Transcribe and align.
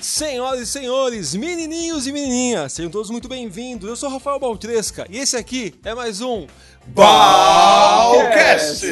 Senhoras 0.00 0.62
e 0.62 0.66
senhores, 0.66 1.34
menininhos 1.34 2.06
e 2.06 2.12
menininhas, 2.12 2.72
sejam 2.72 2.90
todos 2.90 3.10
muito 3.10 3.28
bem-vindos. 3.28 3.86
Eu 3.86 3.94
sou 3.94 4.08
Rafael 4.08 4.40
Baltresca 4.40 5.06
e 5.10 5.18
esse 5.18 5.36
aqui 5.36 5.74
é 5.84 5.94
mais 5.94 6.22
um 6.22 6.46
Balcast! 6.86 8.86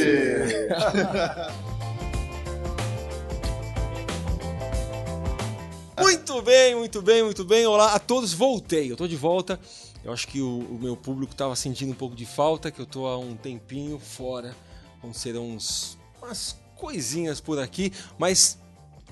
Muito 5.98 6.42
bem, 6.42 6.77
muito 6.77 7.02
bem, 7.02 7.22
muito 7.25 7.45
bem. 7.45 7.66
Olá 7.66 7.95
a 7.95 7.98
todos, 7.98 8.32
voltei, 8.32 8.93
eu 8.93 8.96
tô 8.96 9.09
de 9.09 9.16
volta. 9.16 9.59
Eu 10.04 10.12
acho 10.12 10.29
que 10.29 10.40
o, 10.40 10.61
o 10.61 10.79
meu 10.80 10.96
público 10.96 11.34
tava 11.34 11.56
sentindo 11.56 11.91
um 11.91 11.95
pouco 11.95 12.14
de 12.14 12.25
falta, 12.25 12.70
que 12.70 12.80
eu 12.80 12.86
tô 12.86 13.06
há 13.06 13.19
um 13.19 13.34
tempinho 13.34 13.98
fora. 13.98 14.55
Vão 15.02 15.12
ser 15.12 15.36
uns, 15.36 15.98
umas 16.22 16.56
coisinhas 16.77 17.41
por 17.41 17.59
aqui, 17.59 17.92
mas 18.16 18.59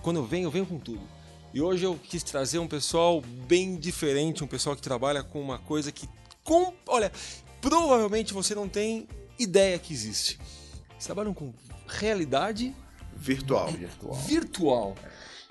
quando 0.01 0.19
eu 0.19 0.25
venho, 0.25 0.47
eu 0.47 0.51
venho 0.51 0.65
com 0.65 0.79
tudo. 0.79 1.16
E 1.57 1.63
hoje 1.63 1.85
eu 1.85 1.99
quis 1.99 2.23
trazer 2.23 2.59
um 2.59 2.69
pessoal 2.69 3.23
bem 3.23 3.77
diferente, 3.77 4.45
um 4.45 4.47
pessoal 4.47 4.77
que 4.77 4.83
trabalha 4.83 5.23
com 5.23 5.41
uma 5.41 5.59
coisa 5.59 5.91
que, 5.91 6.07
com, 6.45 6.75
olha, 6.87 7.11
provavelmente 7.63 8.35
você 8.35 8.55
não 8.55 8.69
tem 8.69 9.09
ideia 9.39 9.79
que 9.79 9.91
existe. 9.91 10.39
Eles 10.91 11.07
trabalham 11.07 11.33
com 11.33 11.55
realidade 11.89 12.77
Virtual. 13.17 13.73
virtual. 14.27 14.95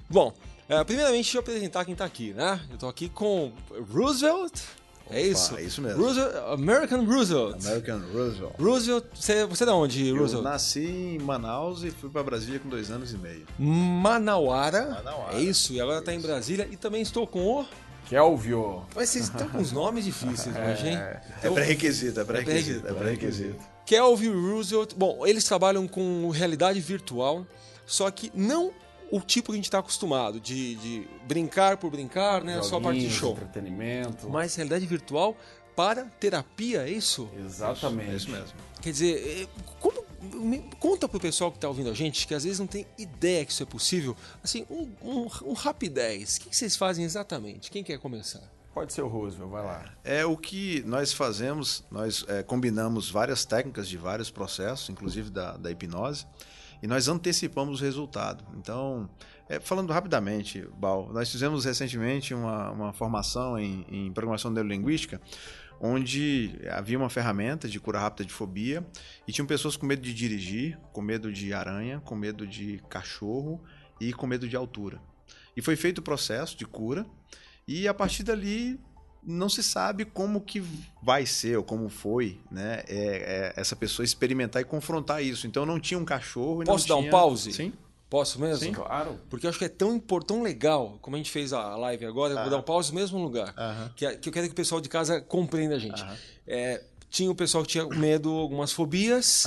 Bom, 0.08 0.32
é, 0.70 0.84
primeiramente 0.84 1.24
deixa 1.24 1.38
eu 1.38 1.42
apresentar 1.42 1.84
quem 1.84 1.96
tá 1.96 2.06
aqui, 2.06 2.34
né? 2.34 2.64
Eu 2.70 2.78
tô 2.78 2.88
aqui 2.88 3.10
com 3.10 3.52
Roosevelt. 3.92 4.62
É 5.10 5.22
isso? 5.22 5.56
é 5.58 5.62
isso 5.64 5.82
mesmo. 5.82 6.02
Roosevelt, 6.04 6.36
American 6.54 7.06
Roosevelt. 7.06 7.66
American 7.66 8.02
Roosevelt. 8.14 8.54
Roosevelt, 8.60 9.06
você, 9.14 9.46
você 9.46 9.64
é 9.64 9.68
de 9.68 9.72
onde, 9.74 10.08
Eu 10.08 10.18
Roosevelt? 10.18 10.44
nasci 10.44 10.80
em 10.86 11.20
Manaus 11.20 11.84
e 11.84 11.92
fui 11.92 12.10
pra 12.10 12.24
Brasília 12.24 12.60
com 12.60 12.70
dois 12.70 12.90
anos 12.92 13.14
e 13.14 13.18
meio. 13.18 13.46
Manauara. 13.60 14.88
Manauara. 14.90 15.38
É 15.38 15.42
isso, 15.42 15.74
e 15.74 15.82
agora 15.82 16.02
tá 16.02 16.14
em. 16.14 16.20
Brasília. 16.20 16.68
E 16.72 16.76
também 16.78 17.02
estou 17.02 17.26
com 17.28 17.40
o. 17.62 17.66
Kelvio. 18.10 18.86
Mas 18.96 19.10
vocês 19.10 19.26
estão 19.26 19.48
com 19.50 19.58
uns 19.58 19.72
nomes 19.72 20.06
difíceis 20.06 20.54
hoje, 20.56 20.88
hein? 20.90 20.96
É 20.98 21.22
Então, 21.40 21.54
pré-requisito, 21.56 22.20
é 22.20 22.24
pré-requisito. 22.24 22.82
pré-requisito, 22.82 22.88
é 22.88 22.94
pré-requisito. 22.94 23.56
Kelvin 23.86 24.30
Roosevelt. 24.32 24.94
Bom, 24.96 25.26
eles 25.26 25.44
trabalham 25.44 25.88
com 25.88 26.30
realidade 26.30 26.80
virtual, 26.80 27.46
só 27.86 28.10
que 28.12 28.32
não 28.34 28.72
o 29.12 29.22
tipo 29.22 29.48
que 29.48 29.54
a 29.54 29.56
gente 29.56 29.66
está 29.66 29.80
acostumado, 29.80 30.40
de, 30.40 30.76
de 30.76 31.08
brincar 31.28 31.78
por 31.78 31.90
brincar, 31.92 32.44
né? 32.44 32.62
Só 32.62 32.78
a 32.78 32.82
parte 32.82 33.00
de 33.00 33.10
joguinhos, 33.10 33.14
show. 33.14 33.32
Entretenimento. 33.34 34.30
Mas 34.30 34.56
realidade 34.56 34.86
virtual 34.86 35.36
para 35.76 36.06
terapia, 36.06 36.84
é 36.88 36.90
isso? 36.92 37.30
Exatamente. 37.38 38.12
É 38.12 38.16
isso 38.16 38.30
mesmo. 38.32 38.54
Quer 38.82 38.92
dizer, 38.92 39.42
é, 39.44 39.48
como, 39.80 40.04
me- 40.22 40.64
conta 40.80 41.08
pro 41.08 41.20
pessoal 41.20 41.52
que 41.52 41.60
tá 41.60 41.68
ouvindo 41.68 41.90
a 41.90 41.94
gente, 41.94 42.26
que 42.28 42.34
às 42.34 42.44
vezes 42.44 42.60
não 42.60 42.68
tem 42.68 42.86
ideia 42.98 43.44
que 43.46 43.52
isso 43.52 43.62
é 43.64 43.66
possível, 43.66 44.16
assim, 44.44 44.66
um, 44.70 44.90
um, 45.04 45.28
um 45.50 45.54
rapidez. 45.54 46.38
O 46.38 46.42
que, 46.42 46.50
que 46.50 46.56
vocês 46.56 46.76
fazem 46.78 47.04
exatamente? 47.04 47.70
Quem 47.70 47.84
quer 47.84 48.00
começar? 48.00 48.42
Pode 48.74 48.92
ser 48.94 49.02
o 49.04 49.08
Roosevelt, 49.08 49.50
vai 49.52 49.64
lá. 49.66 49.86
É 50.04 50.26
o 50.26 50.36
que 50.36 50.84
nós 50.86 51.14
fazemos, 51.14 51.84
nós 51.90 52.26
é, 52.28 52.44
combinamos 52.44 53.10
várias 53.10 53.46
técnicas 53.46 53.88
de 53.88 53.98
vários 53.98 54.30
processos, 54.30 54.90
inclusive 54.90 55.30
da, 55.30 55.56
da 55.58 55.72
hipnose, 55.72 56.26
e 56.86 56.88
nós 56.88 57.08
antecipamos 57.08 57.82
o 57.82 57.84
resultado. 57.84 58.46
Então, 58.60 59.10
é, 59.50 59.60
falando 59.60 59.92
rapidamente, 59.92 60.64
Bal, 60.78 61.12
nós 61.12 61.32
fizemos 61.32 61.66
recentemente 61.66 62.32
uma, 62.32 62.70
uma 62.70 62.94
formação 62.94 63.58
em, 63.58 63.84
em 63.90 64.14
programação 64.14 64.52
neurolinguística, 64.52 65.20
onde 65.82 66.62
havia 66.70 66.96
uma 66.96 67.10
ferramenta 67.10 67.68
de 67.68 67.80
cura 67.80 68.00
rápida 68.00 68.24
de 68.24 68.32
fobia 68.32 68.86
e 69.28 69.32
tinham 69.32 69.48
pessoas 69.48 69.76
com 69.76 69.88
medo 69.88 70.04
de 70.04 70.14
dirigir, 70.14 70.78
com 70.94 71.02
medo 71.02 71.34
de 71.34 71.56
aranha, 71.56 72.00
com 72.02 72.14
medo 72.16 72.46
de 72.46 72.80
cachorro 72.88 73.60
e 74.00 74.14
com 74.14 74.28
medo 74.28 74.48
de 74.48 74.56
altura. 74.56 75.02
E 75.58 75.64
foi 75.64 75.76
feito 75.76 75.98
o 75.98 76.04
processo 76.04 76.56
de 76.56 76.68
cura 76.68 77.04
e 77.68 77.88
a 77.88 77.96
partir 77.96 78.22
dali 78.22 78.80
não 79.26 79.50
se 79.50 79.64
sabe 79.64 80.06
como 80.06 80.40
que 80.42 80.64
vai 81.02 81.26
ser 81.26 81.58
ou 81.58 81.64
como 81.64 81.90
foi, 81.90 82.40
né? 82.52 82.84
É, 82.88 83.54
é, 83.58 83.62
essa 83.62 83.76
pessoa 83.76 84.04
experimentar 84.06 84.62
e 84.62 84.66
confrontar 84.66 85.24
isso. 85.24 85.48
Então 85.48 85.66
não 85.66 85.80
tinha 85.80 86.00
um 86.00 86.06
cachorro. 86.06 86.62
e 86.64 86.66
Posso 86.66 86.88
não 86.88 86.96
dar 86.96 87.00
um 87.00 87.02
tinha- 87.02 87.12
pause? 87.12 87.54
Sim. 87.54 87.74
Posso 88.10 88.40
mesmo? 88.40 88.72
Claro. 88.72 89.20
Porque 89.30 89.46
eu 89.46 89.50
acho 89.50 89.58
que 89.60 89.66
é 89.66 89.70
tão 89.70 89.96
importante, 89.96 90.28
tão 90.38 90.44
legal, 90.44 90.98
como 91.02 91.16
a 91.16 91.20
gente 91.20 91.32
fez 91.32 91.52
a 91.52 91.76
live 91.76 92.06
agora, 92.06 92.34
eu 92.34 92.40
vou 92.42 92.50
dar 92.52 92.58
um 92.58 92.62
pause 92.62 92.94
no 92.94 93.00
mesmo 93.00 93.18
lugar. 93.22 93.54
Que, 93.96 94.06
é- 94.06 94.16
que 94.16 94.30
eu 94.30 94.34
quero 94.34 94.46
que 94.48 94.54
o 94.54 94.56
pessoal 94.56 94.80
de 94.80 94.88
casa 94.88 95.20
compreenda 95.20 95.76
a 95.76 95.80
gente. 95.80 96.04
É, 96.48 96.84
tinha 97.10 97.32
o 97.32 97.36
pessoal 97.36 97.64
que 97.64 97.70
tinha 97.72 97.86
medo, 97.88 98.30
algumas 98.30 98.72
fobias. 98.72 99.46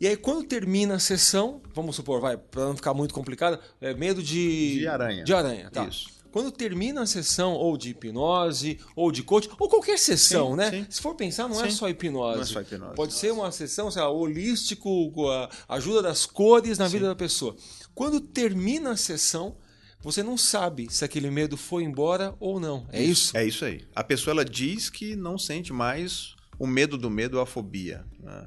E 0.00 0.06
aí, 0.06 0.16
quando 0.16 0.46
termina 0.46 0.96
a 0.96 0.98
sessão, 0.98 1.62
vamos 1.74 1.96
supor, 1.96 2.20
vai, 2.20 2.36
para 2.36 2.66
não 2.66 2.76
ficar 2.76 2.92
muito 2.92 3.14
complicado, 3.14 3.58
é 3.80 3.94
medo 3.94 4.22
de. 4.22 4.80
De 4.80 4.86
aranha. 4.88 5.24
De 5.24 5.32
aranha, 5.34 5.70
tá. 5.70 5.84
Isso. 5.86 6.15
Quando 6.36 6.52
termina 6.52 7.00
a 7.00 7.06
sessão, 7.06 7.54
ou 7.54 7.78
de 7.78 7.88
hipnose, 7.92 8.78
ou 8.94 9.10
de 9.10 9.22
coach, 9.22 9.48
ou 9.58 9.70
qualquer 9.70 9.98
sessão, 9.98 10.50
Sim, 10.50 10.56
né? 10.56 10.70
sim. 10.70 10.86
Se 10.90 11.00
for 11.00 11.14
pensar, 11.14 11.48
não 11.48 11.64
é 11.64 11.70
só 11.70 11.88
hipnose. 11.88 12.36
Não 12.36 12.42
é 12.42 12.44
só 12.44 12.60
hipnose. 12.60 12.94
Pode 12.94 13.14
ser 13.14 13.32
uma 13.32 13.50
sessão, 13.50 13.90
sei 13.90 14.02
lá, 14.02 14.10
holístico, 14.10 15.10
com 15.12 15.30
a 15.30 15.48
ajuda 15.70 16.02
das 16.02 16.26
cores 16.26 16.76
na 16.76 16.88
vida 16.88 17.08
da 17.08 17.14
pessoa. 17.16 17.56
Quando 17.94 18.20
termina 18.20 18.90
a 18.90 18.96
sessão, 18.98 19.56
você 20.02 20.22
não 20.22 20.36
sabe 20.36 20.88
se 20.90 21.06
aquele 21.06 21.30
medo 21.30 21.56
foi 21.56 21.84
embora 21.84 22.34
ou 22.38 22.60
não. 22.60 22.86
É 22.92 23.02
isso? 23.02 23.34
É 23.34 23.42
isso 23.42 23.64
aí. 23.64 23.86
A 23.94 24.04
pessoa 24.04 24.34
ela 24.34 24.44
diz 24.44 24.90
que 24.90 25.16
não 25.16 25.38
sente 25.38 25.72
mais 25.72 26.36
o 26.58 26.66
medo 26.66 26.98
do 26.98 27.08
medo 27.08 27.38
ou 27.38 27.42
a 27.42 27.46
fobia. 27.46 28.04
né? 28.22 28.46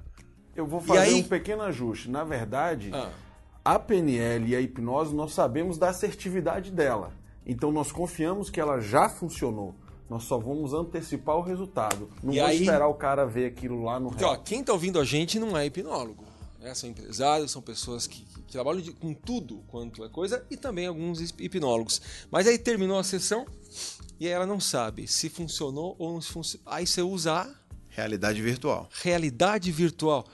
Eu 0.56 0.68
vou 0.68 0.80
fazer 0.80 1.00
aí? 1.00 1.14
um 1.16 1.24
pequeno 1.24 1.64
ajuste. 1.64 2.08
Na 2.08 2.24
verdade, 2.24 2.92
Ah. 2.94 3.10
a 3.66 3.80
PNL 3.80 4.48
e 4.48 4.56
a 4.56 4.62
hipnose, 4.62 5.16
nós 5.16 5.34
sabemos 5.34 5.80
da 5.80 5.90
assertividade 5.90 6.70
dela. 6.70 7.18
Então 7.52 7.72
nós 7.72 7.92
confiamos 7.92 8.50
que 8.50 8.60
ela 8.60 8.80
já 8.80 9.10
funcionou. 9.10 9.74
Nós 10.10 10.24
só 10.24 10.38
vamos 10.38 10.74
antecipar 10.74 11.36
o 11.38 11.42
resultado. 11.42 12.10
Não 12.24 12.34
E 12.34 12.38
vou 12.40 12.48
aí- 12.48 12.60
esperar 12.62 12.88
o 12.88 12.94
cara 12.96 13.26
ver 13.26 13.46
aquilo 13.48 13.84
lá 13.84 14.00
no 14.00 14.10
Porque, 14.10 14.24
ó, 14.24 14.32
real. 14.32 14.44
quem 14.44 14.64
tá 14.64 14.74
ouvindo 14.74 15.00
a 15.00 15.04
gente 15.06 15.40
não 15.40 15.58
é 15.58 15.66
hipnólogo. 15.66 16.26
né? 16.60 16.74
São 16.74 16.90
empresários, 16.90 17.52
são 17.52 17.62
pessoas 17.62 18.06
que, 18.06 18.22
que- 18.26 18.42
que 18.42 18.52
trabalham 18.52 18.82
de- 18.82 18.92
com 18.92 19.14
tudo 19.14 19.64
quanto 19.70 20.04
é 20.04 20.10
coisa 20.10 20.46
e 20.52 20.58
também 20.58 20.88
alguns 20.88 21.22
hip- 21.22 21.42
hipnólogos. 21.42 22.02
Mas 22.30 22.48
aí 22.48 22.58
terminou 22.58 23.00
a 23.00 23.04
sessão 23.04 23.46
e 24.20 24.26
aí 24.28 24.34
ela 24.34 24.46
não 24.46 24.60
sabe 24.60 25.08
se 25.08 25.30
funcionou 25.30 25.96
ou 25.98 26.12
não 26.16 26.22
funcionou. 26.22 26.68
Aí 26.70 26.86
você 26.86 27.02
usa 27.02 27.34
a 27.34 27.50
Realidade 27.88 28.42
virtual. 28.42 28.90
realidade 28.92 29.72
virtual. 29.72 30.26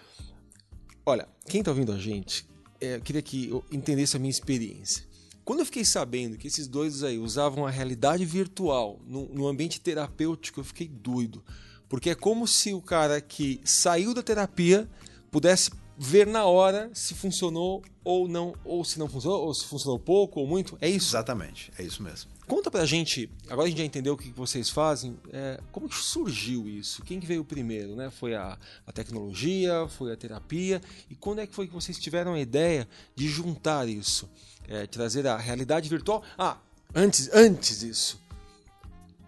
Olha, 1.06 1.28
quem 1.48 1.62
tá 1.62 1.70
ouvindo 1.70 1.92
a 1.92 1.98
gente, 2.00 2.48
é, 2.82 2.96
eu 2.96 3.02
queria 3.02 3.22
que 3.22 3.48
eu 3.50 3.64
entendesse 3.72 4.16
a 4.16 4.20
minha 4.20 4.32
experiência. 4.32 5.06
Quando 5.46 5.60
eu 5.60 5.66
fiquei 5.66 5.86
sabendo 5.86 6.38
que 6.38 6.48
esses 6.48 6.68
dois 6.68 7.04
aí 7.04 7.20
usavam 7.20 7.68
a 7.68 7.70
realidade 7.70 8.26
virtual 8.26 9.00
no, 9.06 9.30
no 9.30 9.48
ambiente 9.48 9.80
terapêutico, 9.80 10.60
eu 10.60 10.64
fiquei 10.64 10.88
doido. 10.88 11.44
Porque 11.88 12.10
é 12.10 12.16
como 12.16 12.48
se 12.48 12.74
o 12.74 12.82
cara 12.82 13.22
que 13.22 13.62
saiu 13.64 14.12
da 14.12 14.24
terapia 14.24 14.90
pudesse 15.30 15.70
ver 15.98 16.26
na 16.26 16.46
hora 16.46 16.90
se 16.96 17.14
funcionou 17.14 17.84
ou 18.04 18.28
não, 18.28 18.56
ou 18.64 18.84
se 18.84 18.98
não 18.98 19.08
funcionou, 19.08 19.46
ou 19.46 19.54
se 19.54 19.66
funcionou 19.66 20.00
pouco 20.00 20.40
ou 20.40 20.48
muito. 20.48 20.78
É 20.82 20.90
isso. 20.90 21.10
Exatamente. 21.12 21.72
É 21.78 21.84
isso 21.84 22.02
mesmo. 22.02 22.32
Conta 22.48 22.70
pra 22.70 22.86
gente, 22.86 23.30
agora 23.50 23.68
a 23.68 23.70
gente 23.70 23.80
já 23.80 23.86
entendeu 23.86 24.14
o 24.14 24.18
que 24.18 24.30
vocês 24.30 24.70
fazem, 24.70 25.18
é, 25.34 25.60
como 25.72 25.90
que 25.90 25.96
surgiu 25.96 26.70
isso? 26.70 27.02
Quem 27.02 27.20
que 27.20 27.26
veio 27.26 27.44
primeiro, 27.44 27.96
né? 27.96 28.12
Foi 28.12 28.36
a, 28.36 28.56
a 28.86 28.92
tecnologia, 28.92 29.88
foi 29.88 30.14
a 30.14 30.16
terapia, 30.16 30.80
e 31.10 31.16
quando 31.16 31.40
é 31.40 31.48
que 31.48 31.56
foi 31.56 31.68
que 31.68 31.74
vocês 31.74 31.98
tiveram 31.98 32.34
a 32.34 32.40
ideia 32.40 32.88
de 33.16 33.28
juntar 33.28 33.90
isso? 33.90 34.30
É, 34.68 34.86
trazer 34.88 35.28
a 35.28 35.38
realidade 35.38 35.88
virtual? 35.90 36.24
Ah, 36.38 36.58
antes, 36.94 37.30
antes 37.34 37.80
disso, 37.82 38.20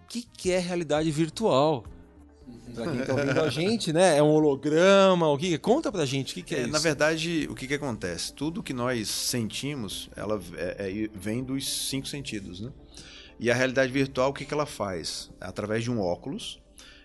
o 0.03 0.07
que, 0.07 0.21
que 0.23 0.51
é 0.51 0.59
realidade 0.59 1.09
virtual? 1.11 1.85
Pra 2.73 2.91
quem 2.91 3.03
tá 3.03 3.13
ouvindo 3.13 3.41
a 3.41 3.49
gente, 3.51 3.91
né? 3.91 4.17
É 4.17 4.23
um 4.23 4.29
holograma, 4.29 5.27
o 5.27 5.37
que 5.37 5.53
é? 5.53 5.57
Conta 5.57 5.91
pra 5.91 6.05
gente, 6.05 6.31
o 6.31 6.35
que, 6.35 6.41
que 6.41 6.55
é, 6.55 6.59
É, 6.59 6.61
isso? 6.63 6.71
na 6.71 6.79
verdade, 6.79 7.47
o 7.49 7.55
que, 7.55 7.67
que 7.67 7.73
acontece? 7.73 8.33
Tudo 8.33 8.63
que 8.63 8.73
nós 8.73 9.07
sentimos, 9.09 10.09
ela 10.15 10.41
é- 10.55 11.03
é- 11.03 11.09
vem 11.13 11.43
dos 11.43 11.87
cinco 11.89 12.07
sentidos, 12.07 12.61
né? 12.61 12.71
E 13.39 13.51
a 13.51 13.53
realidade 13.53 13.91
virtual, 13.91 14.29
o 14.31 14.33
que, 14.33 14.45
que 14.45 14.53
ela 14.53 14.65
faz? 14.65 15.29
Através 15.39 15.83
de 15.83 15.91
um 15.91 15.99
óculos, 15.99 16.59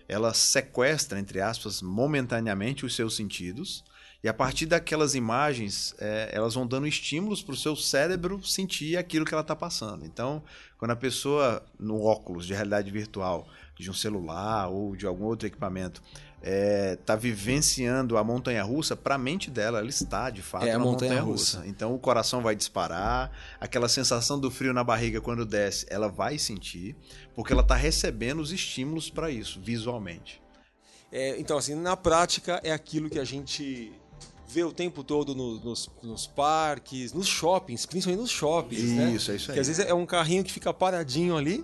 ela 0.07 0.33
sequestra, 0.33 1.19
entre 1.19 1.39
aspas, 1.41 1.81
momentaneamente 1.81 2.85
os 2.85 2.95
seus 2.95 3.15
sentidos, 3.15 3.83
e 4.23 4.29
a 4.29 4.33
partir 4.33 4.65
daquelas 4.65 5.15
imagens, 5.15 5.93
é, 5.99 6.29
elas 6.31 6.53
vão 6.53 6.65
dando 6.65 6.87
estímulos 6.87 7.43
para 7.43 7.53
o 7.53 7.57
seu 7.57 7.75
cérebro 7.75 8.41
sentir 8.41 8.95
aquilo 8.95 9.25
que 9.25 9.33
ela 9.33 9.41
está 9.41 9.55
passando. 9.55 10.05
Então, 10.05 10.41
quando 10.77 10.91
a 10.91 10.95
pessoa, 10.95 11.61
no 11.77 12.01
óculos 12.01 12.45
de 12.45 12.53
realidade 12.53 12.89
virtual, 12.89 13.45
de 13.77 13.89
um 13.89 13.93
celular 13.93 14.69
ou 14.69 14.95
de 14.95 15.05
algum 15.05 15.25
outro 15.25 15.45
equipamento, 15.45 16.01
está 16.41 17.15
vivenciando 17.15 18.17
a 18.17 18.23
montanha 18.23 18.63
russa, 18.63 18.95
para 18.95 19.15
a 19.15 19.17
mente 19.17 19.49
dela, 19.49 19.79
ela 19.79 19.89
está 19.89 20.29
de 20.29 20.41
fato 20.41 20.65
É 20.65 20.71
a 20.71 20.77
na 20.77 20.83
montanha-russa. 20.83 21.57
montanha 21.57 21.63
russa. 21.63 21.63
Então 21.67 21.93
o 21.93 21.99
coração 21.99 22.41
vai 22.41 22.55
disparar, 22.55 23.29
aquela 23.59 23.89
sensação 23.89 24.39
do 24.39 24.49
frio 24.51 24.73
na 24.73 24.83
barriga 24.83 25.19
quando 25.19 25.45
desce, 25.45 25.85
ela 25.89 26.07
vai 26.07 26.37
sentir, 26.37 26.95
porque 27.35 27.51
ela 27.51 27.61
está 27.61 27.75
recebendo 27.75 28.39
os 28.39 28.51
estímulos 28.53 29.09
para 29.09 29.29
isso, 29.31 29.59
visualmente. 29.61 30.41
É, 31.11 31.39
então, 31.39 31.57
assim, 31.57 31.75
na 31.75 31.95
prática 31.95 32.59
é 32.63 32.71
aquilo 32.71 33.09
que 33.09 33.19
a 33.19 33.23
gente 33.23 33.93
vê 34.47 34.63
o 34.63 34.71
tempo 34.71 35.03
todo 35.03 35.33
no, 35.33 35.59
nos, 35.59 35.89
nos, 36.01 36.27
parques, 36.27 37.13
nos 37.13 37.27
shoppings, 37.27 37.85
principalmente 37.85 38.21
nos 38.21 38.31
shoppings, 38.31 38.91
né? 38.91 39.11
Isso, 39.11 39.31
é 39.31 39.35
isso 39.35 39.51
aí. 39.51 39.55
Que 39.55 39.59
às 39.59 39.67
vezes 39.67 39.85
é 39.85 39.93
um 39.93 40.05
carrinho 40.05 40.43
que 40.43 40.51
fica 40.51 40.73
paradinho 40.73 41.35
ali, 41.37 41.63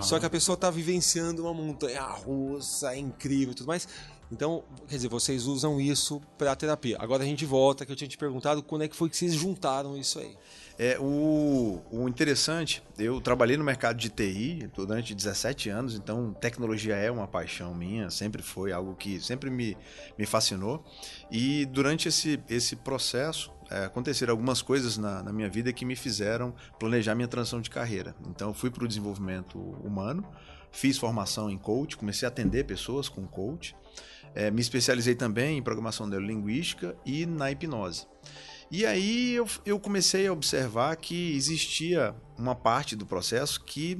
só 0.00 0.18
que 0.18 0.26
a 0.26 0.30
pessoa 0.30 0.54
está 0.54 0.70
vivenciando 0.70 1.42
uma 1.42 1.54
montanha 1.54 2.02
russa, 2.02 2.94
é 2.94 2.98
incrível 2.98 3.52
e 3.52 3.54
tudo 3.54 3.66
mais. 3.66 3.88
Então, 4.30 4.62
quer 4.86 4.96
dizer, 4.96 5.08
vocês 5.08 5.46
usam 5.46 5.80
isso 5.80 6.20
para 6.36 6.54
terapia. 6.54 6.98
Agora 7.00 7.22
a 7.22 7.26
gente 7.26 7.46
volta, 7.46 7.86
que 7.86 7.92
eu 7.92 7.96
tinha 7.96 8.08
te 8.08 8.18
perguntado 8.18 8.62
quando 8.62 8.82
é 8.82 8.88
que 8.88 8.94
foi 8.94 9.08
que 9.08 9.16
vocês 9.16 9.32
juntaram 9.32 9.96
isso 9.96 10.18
aí. 10.18 10.36
É, 10.78 10.96
o, 11.00 11.82
o 11.90 12.08
interessante, 12.08 12.80
eu 12.96 13.20
trabalhei 13.20 13.56
no 13.56 13.64
mercado 13.64 13.96
de 13.96 14.08
TI 14.08 14.70
durante 14.72 15.12
17 15.12 15.68
anos, 15.68 15.96
então 15.96 16.32
tecnologia 16.32 16.94
é 16.94 17.10
uma 17.10 17.26
paixão 17.26 17.74
minha, 17.74 18.10
sempre 18.10 18.42
foi 18.42 18.70
algo 18.70 18.94
que 18.94 19.20
sempre 19.20 19.50
me, 19.50 19.76
me 20.16 20.24
fascinou. 20.24 20.84
E 21.32 21.66
durante 21.66 22.06
esse, 22.06 22.40
esse 22.48 22.76
processo, 22.76 23.50
é, 23.68 23.86
aconteceram 23.86 24.32
algumas 24.32 24.62
coisas 24.62 24.96
na, 24.96 25.20
na, 25.20 25.32
minha 25.32 25.50
vida 25.50 25.72
que 25.72 25.84
me 25.84 25.96
fizeram 25.96 26.54
planejar 26.78 27.16
minha 27.16 27.28
transição 27.28 27.60
de 27.60 27.70
carreira. 27.70 28.14
Então, 28.28 28.54
fui 28.54 28.70
para 28.70 28.84
o 28.84 28.88
desenvolvimento 28.88 29.58
humano, 29.58 30.24
fiz 30.70 30.96
formação 30.96 31.50
em 31.50 31.58
coach, 31.58 31.96
comecei 31.96 32.24
a 32.24 32.28
atender 32.30 32.64
pessoas 32.64 33.08
com 33.08 33.26
coach, 33.26 33.74
é, 34.32 34.48
me 34.48 34.60
especializei 34.60 35.16
também 35.16 35.58
em 35.58 35.62
programação 35.62 36.06
neurolinguística 36.06 36.96
e 37.04 37.26
na 37.26 37.50
hipnose. 37.50 38.06
E 38.70 38.84
aí 38.84 39.34
eu, 39.34 39.46
eu 39.64 39.80
comecei 39.80 40.26
a 40.26 40.32
observar 40.32 40.94
que 40.96 41.34
existia 41.34 42.14
uma 42.36 42.54
parte 42.54 42.94
do 42.94 43.06
processo 43.06 43.62
que 43.64 43.96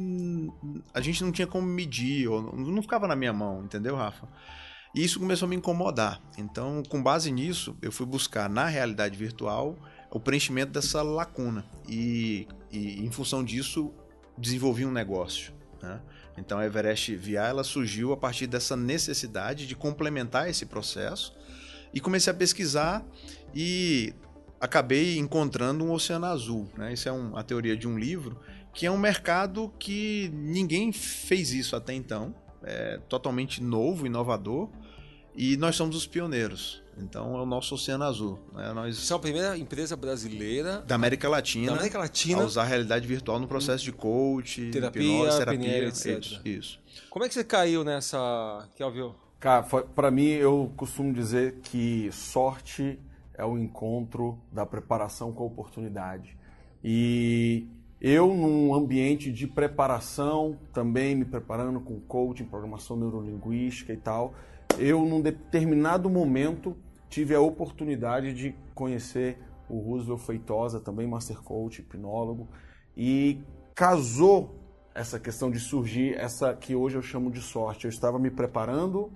a 0.92 1.00
gente 1.00 1.24
não 1.24 1.32
tinha 1.32 1.46
como 1.46 1.66
medir, 1.66 2.28
ou 2.28 2.54
não 2.54 2.82
ficava 2.82 3.08
na 3.08 3.16
minha 3.16 3.32
mão, 3.32 3.64
entendeu, 3.64 3.96
Rafa? 3.96 4.28
E 4.94 5.02
isso 5.02 5.18
começou 5.18 5.46
a 5.46 5.48
me 5.48 5.56
incomodar. 5.56 6.20
Então, 6.36 6.82
com 6.88 7.02
base 7.02 7.30
nisso, 7.30 7.76
eu 7.80 7.90
fui 7.90 8.06
buscar 8.06 8.48
na 8.48 8.66
realidade 8.66 9.16
virtual 9.16 9.76
o 10.10 10.20
preenchimento 10.20 10.72
dessa 10.72 11.02
lacuna. 11.02 11.64
E, 11.88 12.46
e 12.70 13.04
em 13.04 13.10
função 13.10 13.44
disso, 13.44 13.92
desenvolvi 14.36 14.84
um 14.84 14.90
negócio. 14.90 15.52
Né? 15.82 16.00
Então, 16.36 16.58
a 16.58 16.66
Everest 16.66 17.14
VR 17.16 17.48
ela 17.48 17.64
surgiu 17.64 18.12
a 18.12 18.16
partir 18.16 18.46
dessa 18.46 18.76
necessidade 18.76 19.66
de 19.66 19.74
complementar 19.74 20.48
esse 20.48 20.66
processo. 20.66 21.36
E 21.92 22.00
comecei 22.00 22.30
a 22.30 22.36
pesquisar 22.36 23.04
e 23.54 24.14
acabei 24.60 25.18
encontrando 25.18 25.84
um 25.84 25.92
oceano 25.92 26.26
azul. 26.26 26.68
Né? 26.76 26.92
Isso 26.92 27.08
é 27.08 27.12
um, 27.12 27.36
a 27.36 27.42
teoria 27.42 27.76
de 27.76 27.86
um 27.86 27.98
livro, 27.98 28.38
que 28.72 28.86
é 28.86 28.90
um 28.90 28.98
mercado 28.98 29.72
que 29.78 30.30
ninguém 30.32 30.92
fez 30.92 31.52
isso 31.52 31.76
até 31.76 31.92
então. 31.94 32.34
É 32.62 32.98
totalmente 33.08 33.62
novo, 33.62 34.06
inovador. 34.06 34.68
E 35.34 35.56
nós 35.56 35.76
somos 35.76 35.94
os 35.94 36.06
pioneiros. 36.06 36.82
Então 37.00 37.36
é 37.38 37.40
o 37.40 37.46
nosso 37.46 37.74
Oceano 37.76 38.02
Azul. 38.04 38.40
Né? 38.52 38.72
Nós 38.72 38.98
Você 38.98 39.12
é 39.12 39.16
a 39.16 39.18
primeira 39.18 39.56
empresa 39.56 39.96
brasileira 39.96 40.82
da 40.86 40.96
América 40.96 41.28
Latina, 41.28 41.68
da 41.68 41.72
América 41.74 41.98
Latina 41.98 42.42
a 42.42 42.44
usar 42.44 42.62
a 42.62 42.64
realidade 42.64 43.06
virtual 43.06 43.38
no 43.38 43.46
processo 43.46 43.84
de 43.84 43.92
coach, 43.92 44.68
terapia, 44.72 45.02
hipnose, 45.02 45.38
terapia, 45.38 45.60
PNL, 45.60 45.86
etc. 45.86 46.18
Isso, 46.18 46.40
isso. 46.44 46.80
Como 47.08 47.24
é 47.24 47.28
que 47.28 47.34
você 47.34 47.44
caiu 47.44 47.84
nessa, 47.84 48.68
Kelvin? 48.74 49.12
Cara, 49.38 49.62
para 49.62 50.10
mim 50.10 50.26
eu 50.26 50.72
costumo 50.76 51.12
dizer 51.12 51.60
que 51.62 52.10
sorte 52.10 52.98
é 53.38 53.44
o 53.44 53.56
encontro 53.56 54.36
da 54.52 54.66
preparação 54.66 55.32
com 55.32 55.44
a 55.44 55.46
oportunidade. 55.46 56.36
E 56.82 57.68
eu, 58.00 58.34
num 58.34 58.74
ambiente 58.74 59.32
de 59.32 59.46
preparação, 59.46 60.58
também 60.72 61.14
me 61.14 61.24
preparando 61.24 61.80
com 61.80 62.00
coaching, 62.00 62.44
programação 62.44 62.96
neurolinguística 62.96 63.92
e 63.92 63.96
tal, 63.96 64.34
eu, 64.76 65.04
num 65.06 65.20
determinado 65.20 66.10
momento, 66.10 66.76
tive 67.08 67.34
a 67.34 67.40
oportunidade 67.40 68.34
de 68.34 68.54
conhecer 68.74 69.38
o 69.68 69.78
Roosevelt 69.78 70.20
Feitosa, 70.20 70.80
também 70.80 71.06
Master 71.06 71.40
Coach, 71.40 71.80
hipnólogo, 71.80 72.48
e 72.96 73.40
casou 73.74 74.54
essa 74.94 75.20
questão 75.20 75.50
de 75.50 75.60
surgir 75.60 76.14
essa 76.16 76.54
que 76.54 76.74
hoje 76.74 76.96
eu 76.96 77.02
chamo 77.02 77.30
de 77.30 77.40
sorte. 77.40 77.84
Eu 77.84 77.90
estava 77.90 78.18
me 78.18 78.30
preparando 78.30 79.12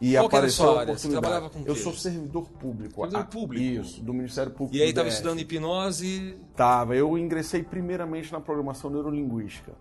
e 0.00 0.14
Qual 0.14 0.26
apareceu 0.26 0.64
a 0.64 0.68
oportunidade. 0.82 1.00
Você 1.02 1.10
trabalhava 1.10 1.50
com 1.50 1.62
eu 1.66 1.76
sou 1.76 1.92
servidor 1.92 2.48
público. 2.48 3.02
Servidor 3.02 3.26
público? 3.26 3.62
Isso, 3.62 4.00
do 4.02 4.14
Ministério 4.14 4.50
Público. 4.52 4.76
E 4.76 4.82
aí 4.82 4.88
estava 4.88 5.08
estudando 5.08 5.40
hipnose? 5.40 6.36
Tava. 6.56 6.96
Eu 6.96 7.18
ingressei 7.18 7.62
primeiramente 7.62 8.32
na 8.32 8.40
programação 8.40 8.90
neurolinguística. 8.90 9.72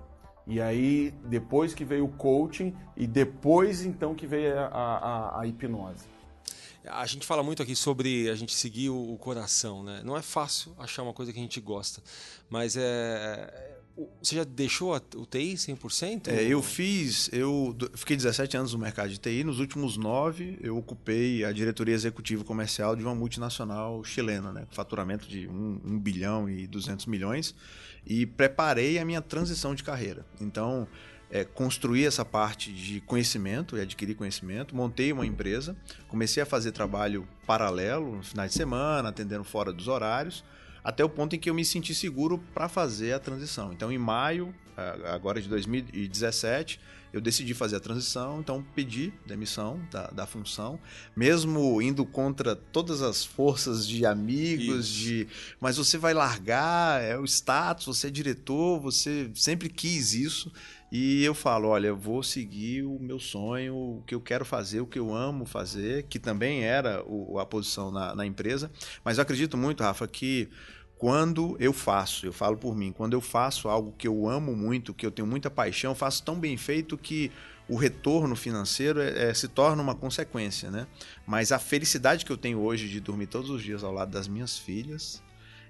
E 0.45 0.59
aí, 0.59 1.13
depois 1.25 1.73
que 1.73 1.85
veio 1.85 2.05
o 2.05 2.09
coaching, 2.09 2.75
e 2.97 3.05
depois 3.05 3.85
então 3.85 4.15
que 4.15 4.25
veio 4.25 4.59
a, 4.59 4.65
a, 4.65 5.41
a 5.41 5.47
hipnose. 5.47 6.05
A 6.85 7.05
gente 7.05 7.25
fala 7.25 7.43
muito 7.43 7.61
aqui 7.61 7.75
sobre 7.75 8.29
a 8.29 8.35
gente 8.35 8.53
seguir 8.53 8.89
o, 8.89 9.13
o 9.13 9.17
coração, 9.17 9.83
né? 9.83 10.01
Não 10.03 10.17
é 10.17 10.21
fácil 10.21 10.73
achar 10.79 11.03
uma 11.03 11.13
coisa 11.13 11.31
que 11.31 11.37
a 11.37 11.41
gente 11.41 11.61
gosta, 11.61 12.01
mas 12.49 12.75
é, 12.75 13.78
você 14.21 14.35
já 14.35 14.43
deixou 14.43 14.93
a 14.93 14.99
TI 14.99 15.55
100%? 15.55 16.27
É, 16.27 16.43
eu 16.43 16.61
fiz, 16.61 17.29
eu 17.33 17.75
fiquei 17.95 18.15
17 18.15 18.57
anos 18.57 18.73
no 18.73 18.79
mercado 18.79 19.09
de 19.09 19.17
TI. 19.17 19.43
Nos 19.43 19.59
últimos 19.59 19.97
nove, 19.97 20.57
eu 20.61 20.77
ocupei 20.77 21.43
a 21.43 21.51
diretoria 21.51 21.95
executiva 21.95 22.43
comercial 22.43 22.95
de 22.95 23.03
uma 23.03 23.15
multinacional 23.15 24.03
chilena, 24.03 24.51
né, 24.51 24.65
com 24.67 24.75
faturamento 24.75 25.27
de 25.27 25.47
1, 25.47 25.81
1 25.83 25.99
bilhão 25.99 26.49
e 26.49 26.67
200 26.67 27.05
milhões, 27.05 27.55
e 28.05 28.25
preparei 28.25 28.99
a 28.99 29.05
minha 29.05 29.21
transição 29.21 29.73
de 29.73 29.83
carreira. 29.83 30.25
Então, 30.39 30.87
é, 31.31 31.43
construí 31.43 32.05
essa 32.05 32.25
parte 32.25 32.71
de 32.71 33.01
conhecimento 33.01 33.77
e 33.77 33.81
adquirir 33.81 34.15
conhecimento, 34.15 34.75
montei 34.75 35.11
uma 35.11 35.25
empresa, 35.25 35.75
comecei 36.07 36.41
a 36.41 36.45
fazer 36.45 36.71
trabalho 36.71 37.27
paralelo 37.45 38.17
nos 38.17 38.29
finais 38.29 38.51
de 38.51 38.57
semana, 38.57 39.09
atendendo 39.09 39.43
fora 39.43 39.71
dos 39.71 39.87
horários 39.87 40.43
até 40.83 41.03
o 41.03 41.09
ponto 41.09 41.35
em 41.35 41.39
que 41.39 41.49
eu 41.49 41.53
me 41.53 41.65
senti 41.65 41.93
seguro 41.93 42.37
para 42.53 42.69
fazer 42.69 43.13
a 43.13 43.19
transição. 43.19 43.71
Então, 43.73 43.91
em 43.91 43.97
maio, 43.97 44.53
agora 45.05 45.41
de 45.41 45.49
2017, 45.49 46.79
eu 47.11 47.19
decidi 47.19 47.53
fazer 47.53 47.77
a 47.77 47.79
transição, 47.79 48.39
então 48.39 48.63
pedi 48.75 49.13
demissão 49.25 49.81
da, 49.91 50.07
da 50.07 50.25
função, 50.25 50.79
mesmo 51.15 51.81
indo 51.81 52.05
contra 52.05 52.55
todas 52.55 53.01
as 53.01 53.25
forças 53.25 53.87
de 53.87 54.05
amigos, 54.05 54.87
Isso. 54.87 54.93
de 54.93 55.27
mas 55.59 55.77
você 55.77 55.97
vai 55.97 56.13
largar, 56.13 57.01
é 57.01 57.17
o 57.17 57.25
status, 57.25 57.85
você 57.85 58.07
é 58.07 58.11
diretor, 58.11 58.79
você 58.79 59.29
sempre 59.33 59.69
quis 59.69 60.13
isso. 60.13 60.51
E 60.91 61.23
eu 61.23 61.35
falo, 61.35 61.67
olha, 61.67 61.87
eu 61.87 61.97
vou 61.97 62.23
seguir 62.23 62.83
o 62.83 62.97
meu 62.99 63.19
sonho, 63.19 63.75
o 63.75 64.03
que 64.07 64.15
eu 64.15 64.19
quero 64.19 64.43
fazer, 64.43 64.81
o 64.81 64.87
que 64.87 64.97
eu 64.97 65.13
amo 65.13 65.45
fazer, 65.45 66.03
que 66.09 66.17
também 66.17 66.63
era 66.63 67.03
o, 67.05 67.37
a 67.37 67.45
posição 67.45 67.91
na, 67.91 68.15
na 68.15 68.25
empresa. 68.25 68.71
Mas 69.03 69.17
eu 69.17 69.21
acredito 69.21 69.55
muito, 69.55 69.83
Rafa, 69.83 70.07
que 70.07 70.49
quando 70.99 71.55
eu 71.61 71.71
faço, 71.71 72.25
eu 72.25 72.33
falo 72.33 72.57
por 72.57 72.75
mim, 72.75 72.91
quando 72.91 73.13
eu 73.13 73.21
faço 73.21 73.69
algo 73.69 73.95
que 73.97 74.05
eu 74.05 74.27
amo 74.27 74.53
muito, 74.53 74.93
que 74.93 75.05
eu 75.05 75.11
tenho 75.11 75.25
muita 75.25 75.49
paixão, 75.49 75.95
faço 75.95 76.21
tão 76.21 76.37
bem 76.37 76.57
feito 76.57 76.97
que 76.97 77.31
o 77.69 77.77
retorno 77.77 78.35
financeiro 78.35 78.99
é, 78.99 79.29
é, 79.29 79.33
se 79.33 79.47
torna 79.47 79.81
uma 79.81 79.95
consequência, 79.95 80.69
né? 80.69 80.87
Mas 81.25 81.53
a 81.53 81.57
felicidade 81.57 82.25
que 82.25 82.31
eu 82.31 82.37
tenho 82.37 82.59
hoje 82.59 82.89
de 82.89 82.99
dormir 82.99 83.27
todos 83.27 83.49
os 83.49 83.63
dias 83.63 83.81
ao 83.81 83.93
lado 83.93 84.11
das 84.11 84.27
minhas 84.27 84.57
filhas, 84.57 85.23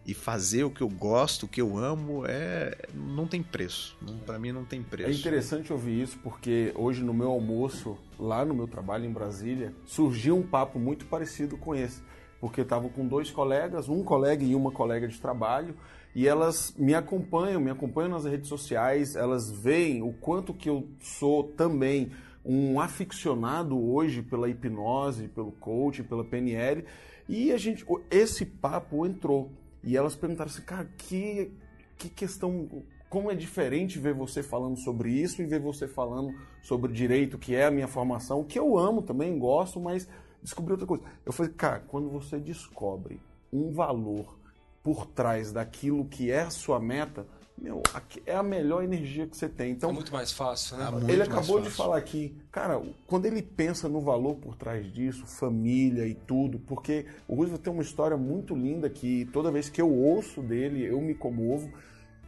e 0.05 0.13
fazer 0.15 0.63
o 0.63 0.71
que 0.71 0.81
eu 0.81 0.89
gosto, 0.89 1.43
o 1.43 1.47
que 1.47 1.61
eu 1.61 1.77
amo, 1.77 2.23
é 2.25 2.87
não 2.95 3.27
tem 3.27 3.43
preço. 3.43 3.95
Para 4.25 4.39
mim 4.39 4.51
não 4.51 4.65
tem 4.65 4.81
preço. 4.81 5.09
É 5.09 5.13
interessante 5.13 5.71
ouvir 5.71 6.01
isso 6.01 6.17
porque 6.23 6.71
hoje 6.73 7.03
no 7.03 7.13
meu 7.13 7.29
almoço, 7.29 7.95
lá 8.17 8.43
no 8.43 8.55
meu 8.55 8.67
trabalho 8.67 9.05
em 9.05 9.11
Brasília, 9.11 9.71
surgiu 9.85 10.35
um 10.35 10.41
papo 10.41 10.79
muito 10.79 11.05
parecido 11.05 11.57
com 11.57 11.75
esse. 11.75 12.01
Porque 12.39 12.61
eu 12.61 12.63
estava 12.63 12.87
com 12.89 13.05
dois 13.05 13.29
colegas, 13.31 13.89
um 13.89 14.03
colega 14.03 14.43
e 14.43 14.55
uma 14.55 14.71
colega 14.71 15.07
de 15.07 15.19
trabalho, 15.19 15.75
e 16.15 16.27
elas 16.27 16.73
me 16.77 16.95
acompanham, 16.95 17.59
me 17.59 17.69
acompanham 17.69 18.09
nas 18.09 18.25
redes 18.25 18.47
sociais, 18.47 19.15
elas 19.15 19.51
veem 19.51 20.01
o 20.01 20.13
quanto 20.13 20.53
que 20.53 20.69
eu 20.69 20.87
sou 21.01 21.43
também 21.43 22.11
um 22.43 22.79
aficionado 22.79 23.77
hoje 23.77 24.21
pela 24.21 24.49
hipnose, 24.49 25.27
pelo 25.27 25.51
coaching, 25.51 26.03
pela 26.03 26.23
PNL, 26.23 26.85
e 27.27 27.51
a 27.51 27.57
gente, 27.57 27.85
esse 28.09 28.45
papo 28.45 29.05
entrou. 29.05 29.51
E 29.83 29.95
elas 29.95 30.15
perguntaram 30.15 30.49
assim, 30.49 30.63
cara, 30.63 30.89
que, 30.97 31.51
que 31.97 32.09
questão. 32.09 32.67
Como 33.07 33.31
é 33.31 33.35
diferente 33.35 33.97
ver 33.97 34.13
você 34.13 34.43
falando 34.43 34.77
sobre 34.77 35.11
isso 35.11 35.41
e 35.41 35.45
ver 35.45 35.59
você 35.59 35.87
falando 35.87 36.33
sobre 36.61 36.91
direito, 36.91 37.39
que 37.39 37.55
é 37.55 37.65
a 37.65 37.71
minha 37.71 37.87
formação, 37.87 38.43
que 38.43 38.57
eu 38.57 38.77
amo 38.77 39.01
também, 39.01 39.37
gosto, 39.39 39.79
mas 39.79 40.07
descobri 40.41 40.71
outra 40.71 40.87
coisa. 40.87 41.03
Eu 41.25 41.31
falei, 41.31 41.51
cara, 41.51 41.79
quando 41.87 42.09
você 42.09 42.39
descobre 42.39 43.21
um 43.51 43.71
valor 43.71 44.37
por 44.83 45.05
trás 45.05 45.51
daquilo 45.51 46.05
que 46.05 46.31
é 46.31 46.41
a 46.41 46.49
sua 46.49 46.79
meta, 46.79 47.25
meu, 47.61 47.83
é 48.25 48.35
a 48.35 48.41
melhor 48.41 48.83
energia 48.83 49.27
que 49.27 49.35
você 49.35 49.49
tem. 49.49 49.71
Então, 49.71 49.89
é 49.89 49.93
muito 49.93 50.13
mais 50.13 50.31
fácil, 50.31 50.77
né? 50.77 50.89
É 51.07 51.11
ele 51.11 51.21
acabou 51.21 51.59
de 51.59 51.69
falar 51.69 51.97
aqui, 51.97 52.33
cara, 52.51 52.81
quando 53.05 53.25
ele 53.25 53.41
pensa 53.41 53.89
no 53.89 53.99
valor 53.99 54.35
por 54.35 54.55
trás 54.55 54.91
disso, 54.91 55.25
família 55.25 56.07
e 56.07 56.15
tudo, 56.15 56.59
porque 56.59 57.05
o 57.27 57.35
Roosevelt 57.35 57.61
tem 57.61 57.73
uma 57.73 57.83
história 57.83 58.15
muito 58.15 58.55
linda 58.55 58.89
que 58.89 59.25
toda 59.33 59.51
vez 59.51 59.69
que 59.69 59.81
eu 59.81 59.93
ouço 59.93 60.41
dele, 60.41 60.85
eu 60.85 61.01
me 61.01 61.13
comovo. 61.13 61.69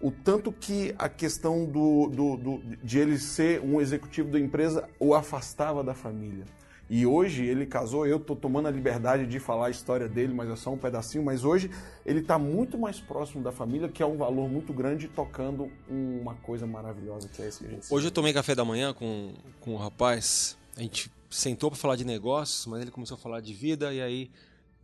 O 0.02 0.12
tanto 0.12 0.52
que 0.52 0.94
a 0.98 1.08
questão 1.08 1.64
do, 1.64 2.08
do, 2.08 2.38
do 2.38 2.58
de 2.84 3.00
ele 3.00 3.18
ser 3.20 3.62
um 3.62 3.80
executivo 3.80 4.32
da 4.32 4.40
empresa 4.40 4.90
o 5.00 5.14
afastava 5.14 5.84
da 5.84 5.94
família. 5.94 6.44
E 6.94 7.06
hoje 7.06 7.46
ele 7.46 7.66
casou, 7.66 8.06
eu 8.06 8.18
estou 8.18 8.36
tomando 8.36 8.68
a 8.68 8.72
liberdade 8.72 9.26
de 9.26 9.40
falar 9.40 9.68
a 9.68 9.70
história 9.70 10.10
dele, 10.10 10.34
mas 10.34 10.50
é 10.50 10.58
só 10.58 10.74
um 10.74 10.78
pedacinho. 10.78 11.24
Mas 11.24 11.46
hoje 11.46 11.72
ele 12.06 12.20
está 12.20 12.38
muito 12.38 12.78
mais 12.78 13.00
próximo 13.00 13.42
da 13.42 13.50
família, 13.50 13.88
que 13.88 14.04
é 14.04 14.06
um 14.06 14.18
valor 14.18 14.50
muito 14.50 14.74
grande, 14.74 15.08
tocando 15.08 15.72
uma 15.88 16.36
coisa 16.36 16.68
maravilhosa 16.68 17.30
que 17.30 17.42
é 17.42 17.48
esse 17.48 17.60
que 17.60 17.66
a 17.66 17.70
gente 17.70 17.88
Hoje 17.90 18.08
eu 18.08 18.12
tomei 18.12 18.34
café 18.34 18.54
da 18.54 18.66
manhã 18.66 18.94
com, 18.94 19.34
com 19.62 19.76
um 19.76 19.78
rapaz, 19.78 20.58
a 20.76 20.82
gente 20.82 21.10
sentou 21.30 21.72
para 21.72 21.80
falar 21.80 21.96
de 21.96 22.04
negócios, 22.04 22.66
mas 22.66 22.82
ele 22.82 22.92
começou 22.92 23.16
a 23.16 23.18
falar 23.18 23.40
de 23.40 23.54
vida, 23.54 23.94
e 23.94 24.02
aí 24.02 24.30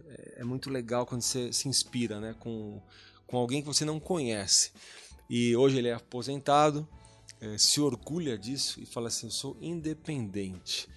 é, 0.08 0.36
é 0.38 0.44
muito 0.46 0.70
legal 0.70 1.06
quando 1.06 1.22
você 1.22 1.52
se 1.52 1.68
inspira 1.68 2.22
né, 2.22 2.34
com, 2.40 2.82
com 3.26 3.36
alguém 3.36 3.60
que 3.60 3.68
você 3.68 3.84
não 3.84 4.00
conhece. 4.00 4.72
E 5.30 5.58
hoje 5.58 5.78
ele 5.78 5.90
é 5.90 5.94
aposentado, 5.96 6.88
é, 7.42 7.58
se 7.58 7.82
orgulha 7.82 8.38
disso 8.38 8.80
e 8.82 8.86
fala 8.86 9.10
assim: 9.10 9.28
eu 9.28 9.32
sou 9.32 9.58
independente. 9.60 10.88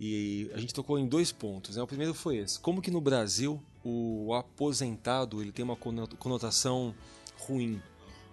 E 0.00 0.50
a 0.54 0.58
gente 0.58 0.72
tocou 0.72 0.98
em 0.98 1.06
dois 1.06 1.32
pontos. 1.32 1.76
Né? 1.76 1.82
O 1.82 1.86
primeiro 1.86 2.14
foi 2.14 2.36
esse: 2.36 2.58
como 2.60 2.80
que 2.80 2.90
no 2.90 3.00
Brasil 3.00 3.60
o 3.84 4.34
aposentado 4.34 5.40
ele 5.40 5.52
tem 5.52 5.64
uma 5.64 5.76
conotação 5.76 6.94
ruim, 7.38 7.80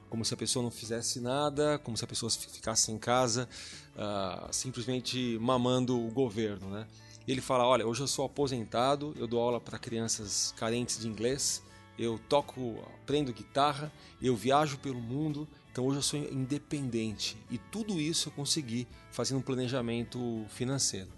como 0.10 0.24
se 0.26 0.34
a 0.34 0.38
pessoa 0.38 0.62
não 0.64 0.72
fizesse 0.72 1.20
nada, 1.20 1.80
como 1.80 1.98
se 1.98 2.04
a 2.04 2.08
pessoa 2.08 2.30
ficasse 2.30 2.92
em 2.92 2.98
casa 2.98 3.48
uh, 3.96 4.54
simplesmente 4.54 5.38
mamando 5.40 5.98
o 5.98 6.12
governo, 6.12 6.70
né? 6.70 6.88
Ele 7.28 7.42
fala: 7.42 7.66
olha, 7.66 7.88
hoje 7.88 8.02
eu 8.02 8.08
sou 8.08 8.26
aposentado, 8.26 9.14
eu 9.18 9.28
dou 9.28 9.42
aula 9.42 9.60
para 9.60 9.80
crianças 9.80 10.54
carentes 10.58 11.00
de 11.00 11.08
inglês, 11.08 11.64
eu 11.98 12.20
toco, 12.30 12.84
aprendo 13.02 13.34
guitarra, 13.34 13.92
eu 14.22 14.36
viajo 14.36 14.78
pelo 14.78 15.00
mundo, 15.00 15.48
então 15.72 15.86
hoje 15.86 15.98
eu 15.98 16.04
sou 16.04 16.20
independente 16.20 17.38
e 17.50 17.58
tudo 17.58 18.00
isso 18.00 18.30
eu 18.30 18.34
consegui 18.34 18.88
fazendo 19.12 19.40
um 19.40 19.42
planejamento 19.42 20.46
financeiro. 20.50 21.10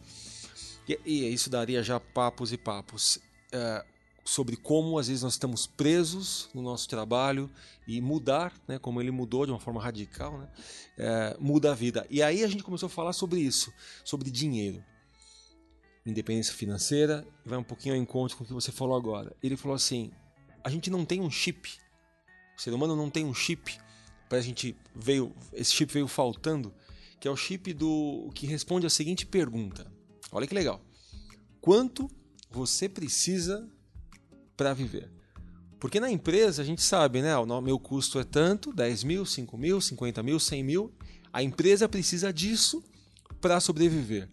E, 0.88 1.00
e 1.06 1.34
isso 1.34 1.50
daria 1.50 1.84
já 1.84 2.00
papos 2.00 2.53
e 2.53 2.58
papos 2.58 3.20
é, 3.51 3.84
sobre 4.27 4.58
como 4.58 5.00
às 5.00 5.08
vezes 5.08 5.24
nós 5.24 5.34
estamos 5.34 5.65
presos 5.65 6.50
no 6.53 6.62
nosso 6.62 6.88
trabalho 6.89 7.50
e 7.88 8.01
mudar, 8.01 8.53
né, 8.67 8.77
como 8.77 9.01
ele 9.01 9.10
mudou 9.10 9.46
de 9.46 9.51
uma 9.51 9.60
forma 9.60 9.82
radical, 9.82 10.38
né, 10.38 10.50
é, 10.98 11.38
muda 11.39 11.72
a 11.72 11.75
vida. 11.75 12.06
E 12.10 12.22
aí 12.22 12.44
a 12.44 12.48
gente 12.48 12.62
começou 12.63 12.88
a 12.88 12.89
falar 12.89 13.13
sobre 13.13 13.39
isso, 13.39 13.74
sobre 14.03 14.29
dinheiro. 14.29 14.84
Independência 16.06 16.53
financeira, 16.53 17.25
vai 17.46 17.58
um 17.58 17.63
pouquinho 17.63 17.96
ao 17.96 18.01
encontro 18.01 18.38
com 18.38 18.44
o 18.44 18.48
que 18.48 18.53
você 18.53 18.72
falou 18.72 18.96
agora. 18.96 19.36
Ele 19.41 19.58
falou 19.58 19.75
assim: 19.75 20.12
a 20.63 20.70
gente 20.70 20.89
não 20.89 21.06
tem 21.06 21.22
um 21.22 21.29
chip, 21.29 21.70
o 22.58 22.62
ser 22.62 22.74
humano 22.74 22.96
não 22.96 23.10
tem 23.10 23.25
um 23.25 23.34
chip, 23.34 23.77
para 24.27 24.38
a 24.38 24.41
gente 24.41 24.75
veio, 24.94 25.34
esse 25.53 25.72
chip 25.72 25.91
veio 25.91 26.08
faltando, 26.08 26.74
que 27.20 27.27
é 27.27 27.32
o 27.32 27.36
chip 27.36 27.74
do 27.74 28.29
que 28.34 28.46
responde 28.46 28.86
a 28.86 28.89
seguinte 28.89 29.25
pergunta: 29.25 29.89
Olha 30.32 30.48
que 30.48 30.54
legal. 30.54 30.82
Quanto 31.62 32.10
você 32.52 32.88
precisa 32.88 33.68
para 34.56 34.74
viver? 34.74 35.10
Porque 35.80 36.00
na 36.00 36.10
empresa 36.10 36.62
a 36.62 36.66
gente 36.66 36.82
sabe, 36.82 37.22
né? 37.22 37.38
O 37.38 37.62
meu 37.62 37.78
custo 37.78 38.20
é 38.20 38.24
tanto, 38.24 38.74
10 38.74 39.04
mil, 39.04 39.26
5 39.26 39.58
mil, 39.58 39.80
50 39.80 40.24
mil, 40.24 40.40
100 40.40 40.64
mil. 40.64 40.94
A 41.32 41.44
empresa 41.44 41.88
precisa 41.88 42.34
disso 42.34 42.84
para 43.40 43.60
sobreviver. 43.60 44.30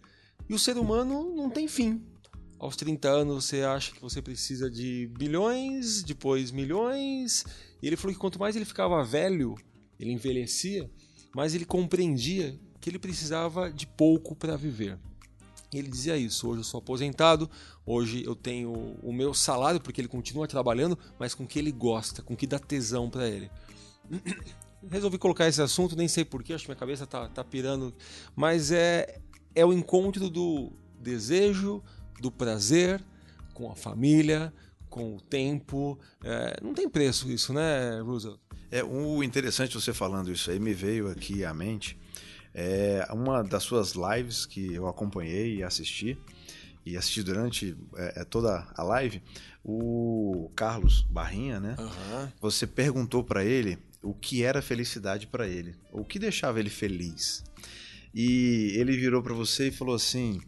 E 0.49 0.53
o 0.53 0.59
ser 0.59 0.77
humano 0.77 1.35
não 1.35 1.49
tem 1.49 1.67
fim. 1.67 2.03
Aos 2.57 2.75
30 2.75 3.07
anos 3.07 3.45
você 3.45 3.61
acha 3.61 3.91
que 3.91 4.01
você 4.01 4.21
precisa 4.21 4.71
de 4.71 5.07
bilhões, 5.17 6.01
depois 6.01 6.51
milhões. 6.51 7.45
E 7.81 7.87
ele 7.87 7.95
falou 7.95 8.13
que 8.13 8.19
quanto 8.19 8.39
mais 8.39 8.55
ele 8.55 8.65
ficava 8.65 9.03
velho, 9.03 9.55
ele 9.99 10.11
envelhecia, 10.11 10.89
mais 11.35 11.53
ele 11.53 11.65
compreendia 11.65 12.59
que 12.81 12.89
ele 12.89 12.97
precisava 12.97 13.71
de 13.71 13.85
pouco 13.85 14.35
para 14.35 14.55
viver. 14.55 14.97
Ele 15.77 15.89
dizia 15.89 16.17
isso: 16.17 16.47
hoje 16.47 16.59
eu 16.59 16.63
sou 16.63 16.79
aposentado, 16.79 17.49
hoje 17.85 18.23
eu 18.23 18.35
tenho 18.35 18.71
o 19.01 19.11
meu 19.13 19.33
salário, 19.33 19.79
porque 19.79 20.01
ele 20.01 20.07
continua 20.07 20.47
trabalhando, 20.47 20.97
mas 21.19 21.33
com 21.33 21.45
que 21.45 21.59
ele 21.59 21.71
gosta, 21.71 22.21
com 22.21 22.35
que 22.35 22.47
dá 22.47 22.59
tesão 22.59 23.09
para 23.09 23.27
ele. 23.27 23.49
Resolvi 24.89 25.17
colocar 25.17 25.47
esse 25.47 25.61
assunto, 25.61 25.95
nem 25.95 26.07
sei 26.07 26.23
porquê, 26.23 26.53
acho 26.53 26.65
que 26.65 26.69
minha 26.69 26.77
cabeça 26.77 27.07
tá, 27.07 27.27
tá 27.27 27.43
pirando, 27.43 27.91
mas 28.35 28.71
é, 28.71 29.19
é 29.55 29.65
o 29.65 29.73
encontro 29.73 30.29
do 30.29 30.71
desejo, 30.99 31.83
do 32.21 32.31
prazer 32.31 33.03
com 33.53 33.71
a 33.71 33.75
família, 33.75 34.53
com 34.87 35.15
o 35.15 35.21
tempo. 35.21 35.97
É, 36.23 36.59
não 36.61 36.73
tem 36.73 36.87
preço 36.87 37.31
isso, 37.31 37.51
né, 37.51 37.99
Roosevelt? 38.01 38.39
É, 38.69 38.83
o 38.83 39.23
interessante 39.23 39.73
você 39.73 39.93
falando 39.93 40.31
isso 40.31 40.51
aí 40.51 40.59
me 40.59 40.73
veio 40.73 41.09
aqui 41.09 41.45
à 41.45 41.53
mente 41.53 41.97
é 42.57 43.05
uma 43.11 43.43
das 43.43 43.63
suas 43.63 43.91
lives 43.91 44.45
que 44.45 44.73
eu 44.73 44.87
acompanhei 44.87 45.57
e 45.57 45.63
assisti, 45.63 46.17
e 46.85 46.95
assisti 46.95 47.21
durante 47.21 47.75
é, 47.97 48.21
é 48.21 48.23
toda 48.23 48.65
a 48.73 48.83
live, 48.83 49.21
o 49.61 50.49
Carlos 50.55 51.01
Barrinha, 51.01 51.59
né? 51.59 51.75
Uhum. 51.77 52.31
Você 52.39 52.65
perguntou 52.65 53.25
para 53.25 53.43
ele 53.43 53.77
o 54.01 54.13
que 54.13 54.41
era 54.41 54.61
felicidade 54.61 55.27
para 55.27 55.45
ele, 55.45 55.75
o 55.91 56.05
que 56.05 56.17
deixava 56.17 56.57
ele 56.57 56.69
feliz. 56.69 57.43
E 58.13 58.73
ele 58.77 58.95
virou 58.95 59.21
para 59.21 59.33
você 59.33 59.67
e 59.67 59.71
falou 59.71 59.93
assim, 59.93 60.39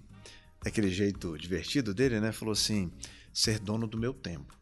daquele 0.64 0.90
jeito 0.90 1.38
divertido 1.38 1.94
dele, 1.94 2.22
né? 2.22 2.32
Falou 2.32 2.54
assim: 2.54 2.90
ser 3.34 3.60
dono 3.60 3.86
do 3.86 3.98
meu 3.98 4.14
tempo. 4.14 4.58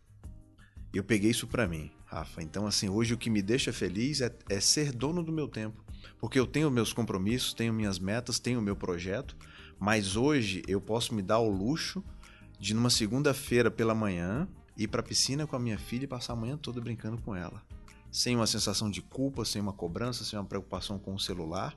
E 0.91 0.97
eu 0.97 1.03
peguei 1.03 1.29
isso 1.29 1.45
para 1.45 1.67
mim, 1.67 1.91
Rafa. 2.05 2.41
Então, 2.41 2.65
assim, 2.65 2.89
hoje 2.89 3.13
o 3.13 3.17
que 3.17 3.29
me 3.29 3.43
deixa 3.43 3.71
feliz 3.71 4.21
é, 4.21 4.35
é 4.49 4.59
ser 4.59 4.91
dono 4.91 5.21
do 5.21 5.31
meu 5.31 5.47
tempo 5.47 5.85
porque 6.19 6.39
eu 6.39 6.48
tenho 6.48 6.72
meus 6.72 6.93
compromissos, 6.93 7.53
tenho 7.53 7.74
minhas 7.74 8.00
metas, 8.00 8.39
tenho 8.39 8.62
meu 8.62 8.75
projeto, 8.75 9.36
mas 9.79 10.15
hoje 10.15 10.63
eu 10.67 10.79
posso 10.79 11.13
me 11.13 11.22
dar 11.22 11.39
o 11.39 11.50
luxo 11.50 12.03
de 12.60 12.74
numa 12.74 12.89
segunda-feira 12.89 13.69
pela 13.69 13.93
manhã 13.93 14.48
ir 14.77 14.88
para 14.88 15.01
a 15.01 15.03
piscina 15.03 15.48
com 15.48 15.55
a 15.55 15.60
minha 15.60 15.77
filha 15.77 16.05
e 16.05 16.07
passar 16.07 16.34
a 16.34 16.36
manhã 16.36 16.57
toda 16.57 16.81
brincando 16.81 17.22
com 17.22 17.36
ela, 17.36 17.62
sem 18.12 18.36
uma 18.36 18.48
sensação 18.48 18.89
de 18.89 19.01
culpa, 19.01 19.45
sem 19.45 19.62
uma 19.62 19.74
cobrança, 19.74 20.24
sem 20.24 20.38
uma 20.38 20.45
preocupação 20.45 20.98
com 20.98 21.13
o 21.13 21.19
celular. 21.19 21.75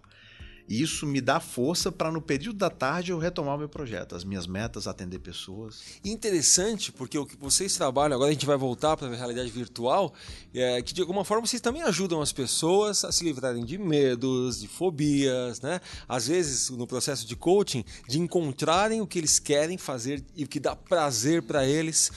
E 0.68 0.82
isso 0.82 1.06
me 1.06 1.20
dá 1.20 1.40
força 1.40 1.90
para 1.90 2.12
no 2.12 2.20
período 2.20 2.58
da 2.58 2.68
tarde 2.68 3.10
eu 3.10 3.18
retomar 3.18 3.54
o 3.54 3.58
meu 3.58 3.68
projeto, 3.68 4.14
as 4.14 4.22
minhas 4.22 4.46
metas, 4.46 4.86
atender 4.86 5.18
pessoas. 5.18 5.80
Interessante, 6.04 6.92
porque 6.92 7.16
o 7.16 7.24
que 7.24 7.36
vocês 7.36 7.74
trabalham, 7.74 8.14
agora 8.14 8.28
a 8.28 8.32
gente 8.32 8.44
vai 8.44 8.56
voltar 8.56 8.96
para 8.96 9.08
a 9.08 9.16
realidade 9.16 9.50
virtual, 9.50 10.12
é 10.52 10.82
que 10.82 10.92
de 10.92 11.00
alguma 11.00 11.24
forma 11.24 11.46
vocês 11.46 11.62
também 11.62 11.82
ajudam 11.82 12.20
as 12.20 12.32
pessoas 12.32 13.02
a 13.02 13.10
se 13.10 13.24
livrarem 13.24 13.64
de 13.64 13.78
medos, 13.78 14.60
de 14.60 14.68
fobias, 14.68 15.60
né? 15.62 15.80
Às 16.06 16.28
vezes, 16.28 16.68
no 16.68 16.86
processo 16.86 17.26
de 17.26 17.34
coaching, 17.34 17.82
de 18.06 18.20
encontrarem 18.20 19.00
o 19.00 19.06
que 19.06 19.18
eles 19.18 19.38
querem 19.38 19.78
fazer 19.78 20.22
e 20.36 20.44
o 20.44 20.48
que 20.48 20.60
dá 20.60 20.76
prazer 20.76 21.42
para 21.42 21.66
eles. 21.66 22.12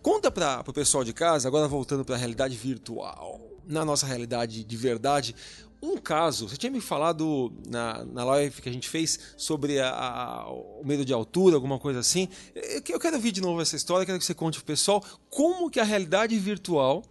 Conta 0.00 0.30
para 0.30 0.62
o 0.64 0.72
pessoal 0.72 1.02
de 1.02 1.12
casa, 1.12 1.48
agora 1.48 1.66
voltando 1.66 2.04
para 2.04 2.14
a 2.14 2.18
realidade 2.18 2.56
virtual, 2.56 3.40
na 3.66 3.84
nossa 3.84 4.06
realidade 4.06 4.62
de 4.64 4.76
verdade, 4.76 5.34
um 5.82 5.96
caso, 5.96 6.48
você 6.48 6.56
tinha 6.56 6.70
me 6.70 6.80
falado 6.80 7.52
na, 7.68 8.04
na 8.04 8.24
live 8.24 8.60
que 8.60 8.68
a 8.68 8.72
gente 8.72 8.88
fez 8.88 9.18
sobre 9.36 9.78
a, 9.78 9.90
a, 9.90 10.50
o 10.50 10.82
medo 10.84 11.04
de 11.04 11.12
altura, 11.12 11.54
alguma 11.54 11.78
coisa 11.78 12.00
assim. 12.00 12.28
Eu, 12.54 12.82
eu 12.88 13.00
quero 13.00 13.16
ouvir 13.16 13.32
de 13.32 13.40
novo 13.40 13.60
essa 13.60 13.76
história, 13.76 14.04
quero 14.04 14.18
que 14.18 14.24
você 14.24 14.34
conte 14.34 14.58
pro 14.58 14.66
pessoal 14.66 15.04
como 15.30 15.70
que 15.70 15.78
a 15.78 15.84
realidade 15.84 16.36
virtual 16.38 17.04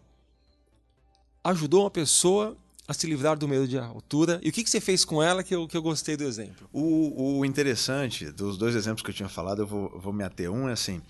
ajudou 1.44 1.84
uma 1.84 1.92
pessoa 1.92 2.58
a 2.88 2.94
se 2.94 3.06
livrar 3.06 3.38
do 3.38 3.48
medo 3.48 3.68
de 3.68 3.78
altura 3.78 4.40
e 4.42 4.50
o 4.50 4.52
que, 4.52 4.64
que 4.64 4.70
você 4.70 4.80
fez 4.80 5.04
com 5.04 5.22
ela 5.22 5.44
que 5.44 5.54
eu, 5.54 5.68
que 5.68 5.76
eu 5.76 5.82
gostei 5.82 6.16
do 6.16 6.24
exemplo. 6.24 6.70
O, 6.72 7.40
o 7.40 7.46
interessante 7.46 8.32
dos 8.32 8.58
dois 8.58 8.76
exemplos 8.76 9.04
que 9.04 9.10
eu 9.10 9.16
tinha 9.16 9.28
falado, 9.28 9.62
eu 9.62 9.68
vou, 9.68 10.00
vou 10.00 10.14
me 10.14 10.24
ater. 10.24 10.50
Um 10.50 10.70
é 10.70 10.72
assim, 10.74 11.02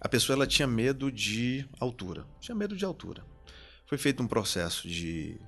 a 0.00 0.08
pessoa 0.08 0.36
ela 0.36 0.46
tinha 0.46 0.66
medo 0.66 1.10
de 1.10 1.66
altura, 1.80 2.24
tinha 2.40 2.54
medo 2.54 2.76
de 2.76 2.84
altura. 2.84 3.24
Foi 3.86 3.98
feito 3.98 4.22
um 4.22 4.28
processo 4.28 4.88
de 4.88 5.40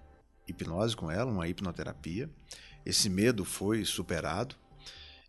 hipnose 0.48 0.96
com 0.96 1.10
ela, 1.10 1.30
uma 1.30 1.48
hipnoterapia. 1.48 2.30
Esse 2.84 3.08
medo 3.08 3.44
foi 3.44 3.84
superado. 3.84 4.54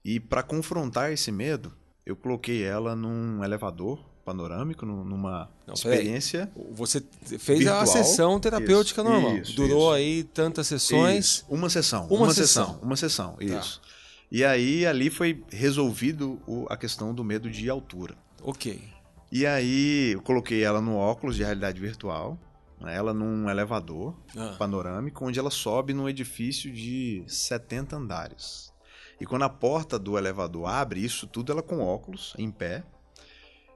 E 0.03 0.19
para 0.19 0.43
confrontar 0.43 1.11
esse 1.11 1.31
medo, 1.31 1.73
eu 2.05 2.15
coloquei 2.15 2.63
ela 2.63 2.95
num 2.95 3.43
elevador 3.43 3.99
panorâmico, 4.23 4.85
numa 4.85 5.49
Não, 5.65 5.73
experiência. 5.73 6.51
Você 6.71 7.01
fez 7.39 7.59
virtual. 7.59 7.81
a 7.81 7.85
sessão 7.85 8.39
terapêutica 8.39 9.01
isso, 9.01 9.09
normal. 9.09 9.37
Isso, 9.37 9.55
Durou 9.55 9.87
isso. 9.87 9.91
aí 9.91 10.23
tantas 10.23 10.67
sessões. 10.67 11.45
Uma 11.47 11.69
sessão. 11.69 12.07
Uma, 12.07 12.25
uma 12.25 12.33
sessão. 12.33 12.65
sessão. 12.65 12.79
Uma 12.81 12.95
sessão, 12.97 13.33
tá. 13.33 13.43
isso. 13.45 13.81
Tá. 13.81 13.87
E 14.29 14.43
aí 14.43 14.85
ali 14.85 15.09
foi 15.09 15.43
resolvido 15.49 16.39
a 16.69 16.75
questão 16.75 17.13
do 17.13 17.23
medo 17.23 17.49
de 17.49 17.69
altura. 17.69 18.15
Ok. 18.41 18.81
E 19.31 19.45
aí 19.45 20.11
eu 20.13 20.21
coloquei 20.21 20.63
ela 20.63 20.81
no 20.81 20.95
óculos 20.95 21.35
de 21.37 21.43
realidade 21.43 21.79
virtual 21.79 22.37
ela 22.85 23.13
num 23.13 23.49
elevador 23.49 24.15
ah. 24.35 24.55
panorâmico, 24.57 25.25
onde 25.25 25.39
ela 25.39 25.49
sobe 25.49 25.93
num 25.93 26.07
edifício 26.07 26.71
de 26.71 27.23
70 27.27 27.95
andares. 27.95 28.73
E 29.19 29.25
quando 29.25 29.43
a 29.43 29.49
porta 29.49 29.97
do 29.97 30.17
elevador 30.17 30.67
abre, 30.69 31.03
isso 31.03 31.25
tudo 31.25 31.51
ela 31.51 31.63
com 31.63 31.79
óculos, 31.79 32.35
em 32.37 32.51
pé, 32.51 32.83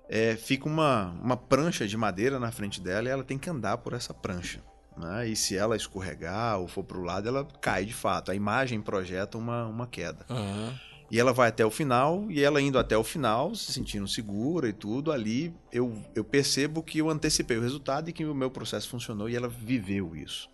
é, 0.08 0.36
fica 0.36 0.68
uma, 0.68 1.16
uma 1.22 1.38
prancha 1.38 1.88
de 1.88 1.98
madeira 1.98 2.38
na 2.38 2.52
frente 2.52 2.82
dela 2.82 3.08
e 3.08 3.12
ela 3.12 3.24
tem 3.24 3.40
que 3.40 3.50
andar 3.50 3.78
por 3.78 3.94
essa 3.94 4.14
prancha. 4.14 4.62
Né? 4.96 5.30
E 5.30 5.36
se 5.36 5.56
ela 5.56 5.76
escorregar 5.76 6.60
ou 6.60 6.68
for 6.68 6.84
para 6.84 6.98
o 6.98 7.04
lado, 7.04 7.28
ela 7.28 7.48
cai 7.62 7.86
de 7.86 7.94
fato. 7.94 8.30
A 8.30 8.36
imagem 8.36 8.82
projeta 8.82 9.38
uma, 9.38 9.66
uma 9.66 9.88
queda. 9.88 10.26
Uhum. 10.30 10.74
E 11.12 11.20
ela 11.20 11.34
vai 11.34 11.50
até 11.50 11.66
o 11.66 11.70
final, 11.70 12.26
e 12.30 12.42
ela 12.42 12.62
indo 12.62 12.80
até 12.80 12.98
o 12.98 13.04
final, 13.04 13.54
se 13.54 13.74
sentindo 13.74 14.08
segura 14.08 14.70
e 14.70 14.74
tudo, 14.74 15.12
ali 15.12 15.54
eu, 15.70 16.02
eu 16.16 16.24
percebo 16.24 16.82
que 16.82 17.00
eu 17.00 17.10
antecipei 17.10 17.58
o 17.58 17.62
resultado 17.62 18.10
e 18.10 18.14
que 18.14 18.24
o 18.24 18.34
meu 18.34 18.50
processo 18.50 18.88
funcionou 18.88 19.30
e 19.30 19.36
ela 19.36 19.50
viveu 19.50 20.16
isso. 20.16 20.50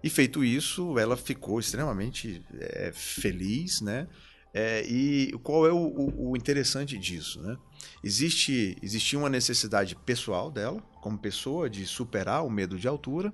E 0.00 0.08
feito 0.08 0.44
isso, 0.44 0.96
ela 0.96 1.16
ficou 1.16 1.58
extremamente 1.58 2.40
é, 2.54 2.92
feliz, 2.94 3.80
né? 3.80 4.06
É, 4.54 4.84
e 4.86 5.32
qual 5.42 5.66
é 5.66 5.72
o, 5.72 5.76
o, 5.76 6.30
o, 6.30 6.36
interessante 6.36 6.96
disso, 6.96 7.42
né? 7.42 7.56
Existe, 8.02 8.76
existia 8.80 9.18
uma 9.18 9.28
necessidade 9.28 9.96
pessoal 9.96 10.52
dela, 10.52 10.80
como 11.02 11.18
pessoa, 11.18 11.68
de 11.68 11.84
superar 11.84 12.44
o 12.46 12.50
medo 12.50 12.78
de 12.78 12.86
altura, 12.86 13.32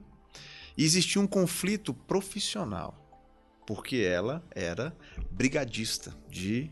e 0.77 0.85
existia 0.85 1.21
um 1.21 1.27
conflito 1.27 1.93
profissional 1.93 3.06
porque 3.67 3.97
ela 3.97 4.43
era 4.55 4.97
brigadista 5.31 6.15
de 6.31 6.71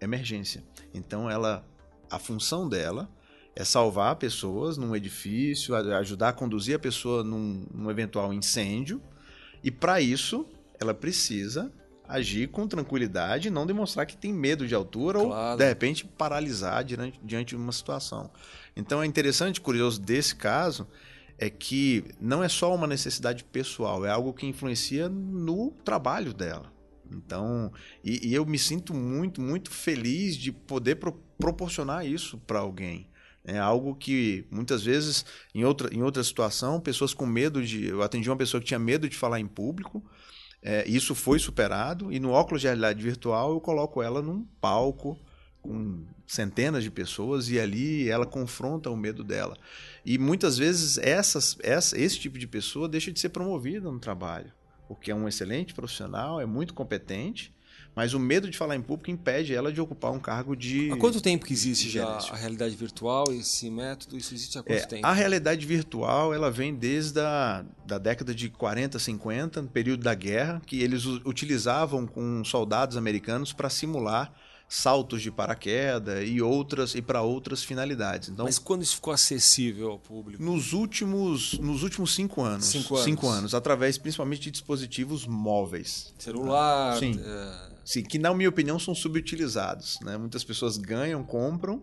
emergência. 0.00 0.64
Então 0.94 1.30
ela 1.30 1.64
a 2.10 2.18
função 2.18 2.68
dela 2.68 3.08
é 3.54 3.64
salvar 3.64 4.16
pessoas 4.16 4.76
num 4.76 4.94
edifício, 4.94 5.74
ajudar 5.74 6.30
a 6.30 6.32
conduzir 6.32 6.76
a 6.76 6.78
pessoa 6.78 7.22
num, 7.22 7.66
num 7.74 7.90
eventual 7.90 8.32
incêndio, 8.32 9.02
e 9.62 9.70
para 9.70 10.00
isso 10.00 10.46
ela 10.80 10.94
precisa 10.94 11.72
agir 12.08 12.48
com 12.48 12.66
tranquilidade, 12.66 13.50
não 13.50 13.66
demonstrar 13.66 14.06
que 14.06 14.16
tem 14.16 14.32
medo 14.32 14.66
de 14.66 14.74
altura 14.74 15.20
claro. 15.20 15.50
ou 15.52 15.56
de 15.58 15.64
repente 15.64 16.06
paralisar 16.06 16.82
diante, 16.82 17.20
diante 17.22 17.48
de 17.48 17.56
uma 17.56 17.72
situação. 17.72 18.30
Então 18.74 19.02
é 19.02 19.06
interessante, 19.06 19.60
curioso 19.60 20.00
desse 20.00 20.34
caso, 20.34 20.86
é 21.38 21.48
que 21.48 22.04
não 22.20 22.42
é 22.42 22.48
só 22.48 22.74
uma 22.74 22.86
necessidade 22.86 23.44
pessoal, 23.44 24.04
é 24.04 24.10
algo 24.10 24.32
que 24.32 24.46
influencia 24.46 25.08
no 25.08 25.70
trabalho 25.84 26.34
dela. 26.34 26.72
Então, 27.10 27.72
e, 28.04 28.28
e 28.28 28.34
eu 28.34 28.44
me 28.44 28.58
sinto 28.58 28.92
muito, 28.92 29.40
muito 29.40 29.70
feliz 29.70 30.36
de 30.36 30.52
poder 30.52 30.96
pro, 30.96 31.12
proporcionar 31.38 32.04
isso 32.06 32.38
para 32.38 32.58
alguém. 32.58 33.06
É 33.44 33.58
algo 33.58 33.94
que 33.94 34.44
muitas 34.50 34.84
vezes, 34.84 35.24
em 35.54 35.64
outra, 35.64 35.94
em 35.94 36.02
outra 36.02 36.22
situação, 36.22 36.80
pessoas 36.80 37.14
com 37.14 37.24
medo 37.24 37.64
de. 37.64 37.86
Eu 37.86 38.02
atendi 38.02 38.28
uma 38.28 38.36
pessoa 38.36 38.60
que 38.60 38.66
tinha 38.66 38.78
medo 38.78 39.08
de 39.08 39.16
falar 39.16 39.40
em 39.40 39.46
público, 39.46 40.04
é, 40.60 40.86
isso 40.86 41.14
foi 41.14 41.38
superado, 41.38 42.12
e 42.12 42.18
no 42.18 42.30
óculos 42.30 42.60
de 42.60 42.66
realidade 42.66 43.02
virtual 43.02 43.52
eu 43.52 43.60
coloco 43.60 44.02
ela 44.02 44.20
num 44.20 44.44
palco 44.60 45.18
com 45.62 46.04
centenas 46.26 46.84
de 46.84 46.90
pessoas 46.90 47.48
e 47.48 47.58
ali 47.58 48.08
ela 48.08 48.26
confronta 48.26 48.90
o 48.90 48.96
medo 48.96 49.24
dela. 49.24 49.56
E 50.08 50.16
muitas 50.16 50.56
vezes 50.56 50.96
essas, 50.96 51.58
essa, 51.60 52.00
esse 52.00 52.18
tipo 52.18 52.38
de 52.38 52.46
pessoa 52.46 52.88
deixa 52.88 53.12
de 53.12 53.20
ser 53.20 53.28
promovida 53.28 53.92
no 53.92 53.98
trabalho, 53.98 54.50
porque 54.88 55.10
é 55.10 55.14
um 55.14 55.28
excelente 55.28 55.74
profissional, 55.74 56.40
é 56.40 56.46
muito 56.46 56.72
competente, 56.72 57.54
mas 57.94 58.14
o 58.14 58.18
medo 58.18 58.48
de 58.48 58.56
falar 58.56 58.74
em 58.74 58.80
público 58.80 59.10
impede 59.10 59.54
ela 59.54 59.70
de 59.70 59.82
ocupar 59.82 60.10
um 60.10 60.18
cargo 60.18 60.56
de. 60.56 60.90
Há 60.90 60.96
quanto 60.96 61.20
tempo 61.20 61.44
que 61.44 61.52
existe 61.52 61.90
já 61.90 62.06
a 62.06 62.36
realidade 62.36 62.74
virtual, 62.74 63.24
esse 63.32 63.70
método? 63.70 64.16
Isso 64.16 64.32
existe 64.32 64.56
há 64.56 64.62
quanto 64.62 64.78
é, 64.78 64.86
tempo? 64.86 65.06
A 65.06 65.12
realidade 65.12 65.66
virtual 65.66 66.32
ela 66.32 66.50
vem 66.50 66.74
desde 66.74 67.20
a 67.20 67.62
da 67.84 67.98
década 67.98 68.34
de 68.34 68.48
40, 68.48 68.98
50, 68.98 69.60
no 69.60 69.68
período 69.68 70.04
da 70.04 70.14
guerra, 70.14 70.62
que 70.64 70.80
eles 70.80 71.04
utilizavam 71.04 72.06
com 72.06 72.42
soldados 72.44 72.96
americanos 72.96 73.52
para 73.52 73.68
simular 73.68 74.32
saltos 74.68 75.22
de 75.22 75.30
paraquedas 75.30 76.28
e 76.28 76.42
outras 76.42 76.94
e 76.94 77.00
para 77.00 77.22
outras 77.22 77.64
finalidades. 77.64 78.28
Então, 78.28 78.44
Mas 78.44 78.58
quando 78.58 78.82
isso 78.82 78.96
ficou 78.96 79.12
acessível 79.12 79.92
ao 79.92 79.98
público? 79.98 80.42
Nos 80.42 80.72
últimos, 80.74 81.54
nos 81.58 81.82
últimos 81.82 82.14
cinco 82.14 82.42
anos. 82.42 82.66
Cinco 82.66 82.94
anos. 82.94 83.04
Cinco 83.04 83.28
anos, 83.28 83.54
através 83.54 83.96
principalmente 83.96 84.42
de 84.42 84.50
dispositivos 84.50 85.26
móveis. 85.26 86.12
Celular. 86.18 86.98
Sim. 86.98 87.18
É... 87.18 87.68
Sim, 87.84 88.02
que 88.02 88.18
na 88.18 88.34
minha 88.34 88.50
opinião 88.50 88.78
são 88.78 88.94
subutilizados. 88.94 89.98
Né? 90.02 90.18
Muitas 90.18 90.44
pessoas 90.44 90.76
ganham, 90.76 91.24
compram 91.24 91.82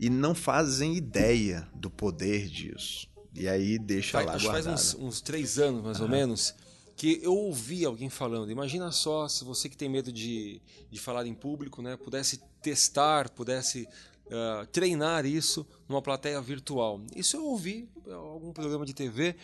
e 0.00 0.10
não 0.10 0.34
fazem 0.34 0.96
ideia 0.96 1.68
do 1.72 1.88
poder 1.88 2.48
disso. 2.48 3.06
E 3.32 3.48
aí 3.48 3.78
deixa 3.78 4.20
lá 4.20 4.34
acho 4.34 4.44
guardado. 4.46 4.64
Faz 4.64 4.94
uns, 4.94 5.00
uns 5.00 5.20
três 5.20 5.58
anos, 5.58 5.82
mais 5.82 6.00
ou 6.00 6.08
menos, 6.08 6.54
que 6.96 7.20
eu 7.22 7.34
ouvi 7.34 7.84
alguém 7.84 8.08
falando. 8.08 8.50
Imagina 8.50 8.90
só 8.92 9.28
se 9.28 9.44
você 9.44 9.68
que 9.68 9.76
tem 9.76 9.88
medo 9.88 10.12
de, 10.12 10.60
de 10.90 10.98
falar 11.00 11.26
em 11.26 11.34
público, 11.34 11.82
né, 11.82 11.96
pudesse 11.96 12.40
testar, 12.62 13.30
pudesse 13.30 13.88
uh, 14.26 14.66
treinar 14.72 15.26
isso 15.26 15.66
numa 15.88 16.00
plateia 16.00 16.40
virtual. 16.40 17.00
Isso 17.14 17.36
eu 17.36 17.44
ouvi 17.44 17.88
em 18.06 18.12
algum 18.12 18.52
programa 18.52 18.86
de 18.86 18.94
TV 18.94 19.34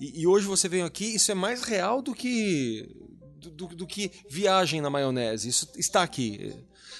e, 0.00 0.20
e, 0.22 0.26
hoje 0.26 0.46
você 0.46 0.68
vem 0.68 0.82
aqui, 0.82 1.14
isso 1.14 1.30
é 1.30 1.34
mais 1.34 1.62
real 1.62 2.02
do 2.02 2.14
que 2.14 2.88
do, 3.38 3.50
do, 3.50 3.66
do, 3.76 3.86
que 3.86 4.10
viagem 4.28 4.80
na 4.80 4.90
maionese. 4.90 5.48
Isso 5.48 5.68
está 5.76 6.02
aqui. 6.02 6.54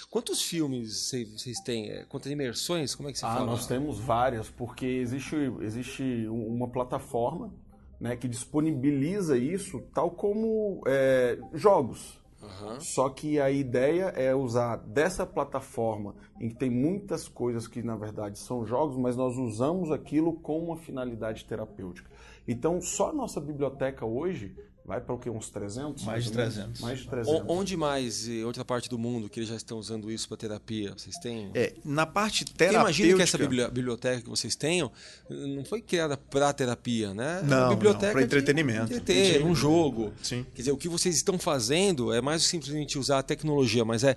Quantos 0.08 0.40
filmes 0.40 1.10
vocês 1.10 1.58
têm? 1.60 1.90
É, 1.90 2.04
quantas 2.04 2.30
imersões? 2.30 2.94
Como 2.94 3.08
é 3.08 3.12
que 3.12 3.18
você 3.18 3.26
ah, 3.26 3.34
fala? 3.34 3.46
Nós 3.46 3.66
temos 3.66 3.98
várias, 3.98 4.48
porque 4.48 4.86
existe, 4.86 5.34
existe 5.60 6.26
uma 6.28 6.68
plataforma 6.68 7.52
né, 8.00 8.16
que 8.16 8.28
disponibiliza 8.28 9.36
isso, 9.36 9.80
tal 9.94 10.10
como 10.10 10.82
é, 10.86 11.38
jogos. 11.54 12.20
Uhum. 12.42 12.80
Só 12.80 13.08
que 13.08 13.40
a 13.40 13.50
ideia 13.50 14.06
é 14.14 14.34
usar 14.34 14.76
dessa 14.76 15.26
plataforma, 15.26 16.14
em 16.40 16.48
que 16.48 16.54
tem 16.54 16.70
muitas 16.70 17.26
coisas 17.26 17.66
que 17.66 17.82
na 17.82 17.96
verdade 17.96 18.38
são 18.38 18.64
jogos, 18.64 18.96
mas 18.96 19.16
nós 19.16 19.36
usamos 19.36 19.90
aquilo 19.90 20.34
com 20.34 20.58
uma 20.58 20.76
finalidade 20.76 21.44
terapêutica. 21.44 22.10
Então, 22.46 22.80
só 22.80 23.10
a 23.10 23.12
nossa 23.12 23.40
biblioteca 23.40 24.06
hoje 24.06 24.54
Vai 24.86 25.00
para 25.00 25.14
o 25.14 25.18
que? 25.18 25.28
Uns 25.28 25.50
300? 25.50 26.04
Mais 26.04 26.24
de 26.24 26.30
300. 26.30 26.80
Mais 26.80 27.00
de 27.00 27.08
300. 27.08 27.42
Onde 27.48 27.76
mais, 27.76 28.28
em 28.28 28.44
outra 28.44 28.64
parte 28.64 28.88
do 28.88 28.96
mundo, 28.96 29.28
que 29.28 29.40
eles 29.40 29.48
já 29.48 29.56
estão 29.56 29.78
usando 29.78 30.10
isso 30.10 30.28
para 30.28 30.36
terapia? 30.36 30.94
Vocês 30.96 31.16
têm? 31.16 31.50
É, 31.54 31.74
na 31.84 32.06
parte 32.06 32.44
terapêutica... 32.44 32.80
imagina 32.80 33.16
que 33.16 33.22
essa 33.22 33.38
biblioteca 33.68 34.22
que 34.22 34.28
vocês 34.28 34.54
tenham 34.54 34.92
não 35.28 35.64
foi 35.64 35.82
criada 35.82 36.16
para 36.16 36.52
terapia, 36.52 37.12
né? 37.12 37.40
É 37.42 37.46
não, 37.46 37.70
biblioteca 37.70 38.12
para 38.12 38.22
entretenimento. 38.22 38.92
Entreter, 38.92 39.44
um 39.44 39.54
jogo. 39.54 40.12
Sim. 40.22 40.46
Quer 40.54 40.62
dizer, 40.62 40.72
o 40.72 40.76
que 40.76 40.88
vocês 40.88 41.16
estão 41.16 41.36
fazendo 41.36 42.12
é 42.12 42.20
mais 42.20 42.44
simplesmente 42.44 42.96
usar 42.96 43.18
a 43.18 43.22
tecnologia, 43.24 43.84
mas 43.84 44.04
é 44.04 44.14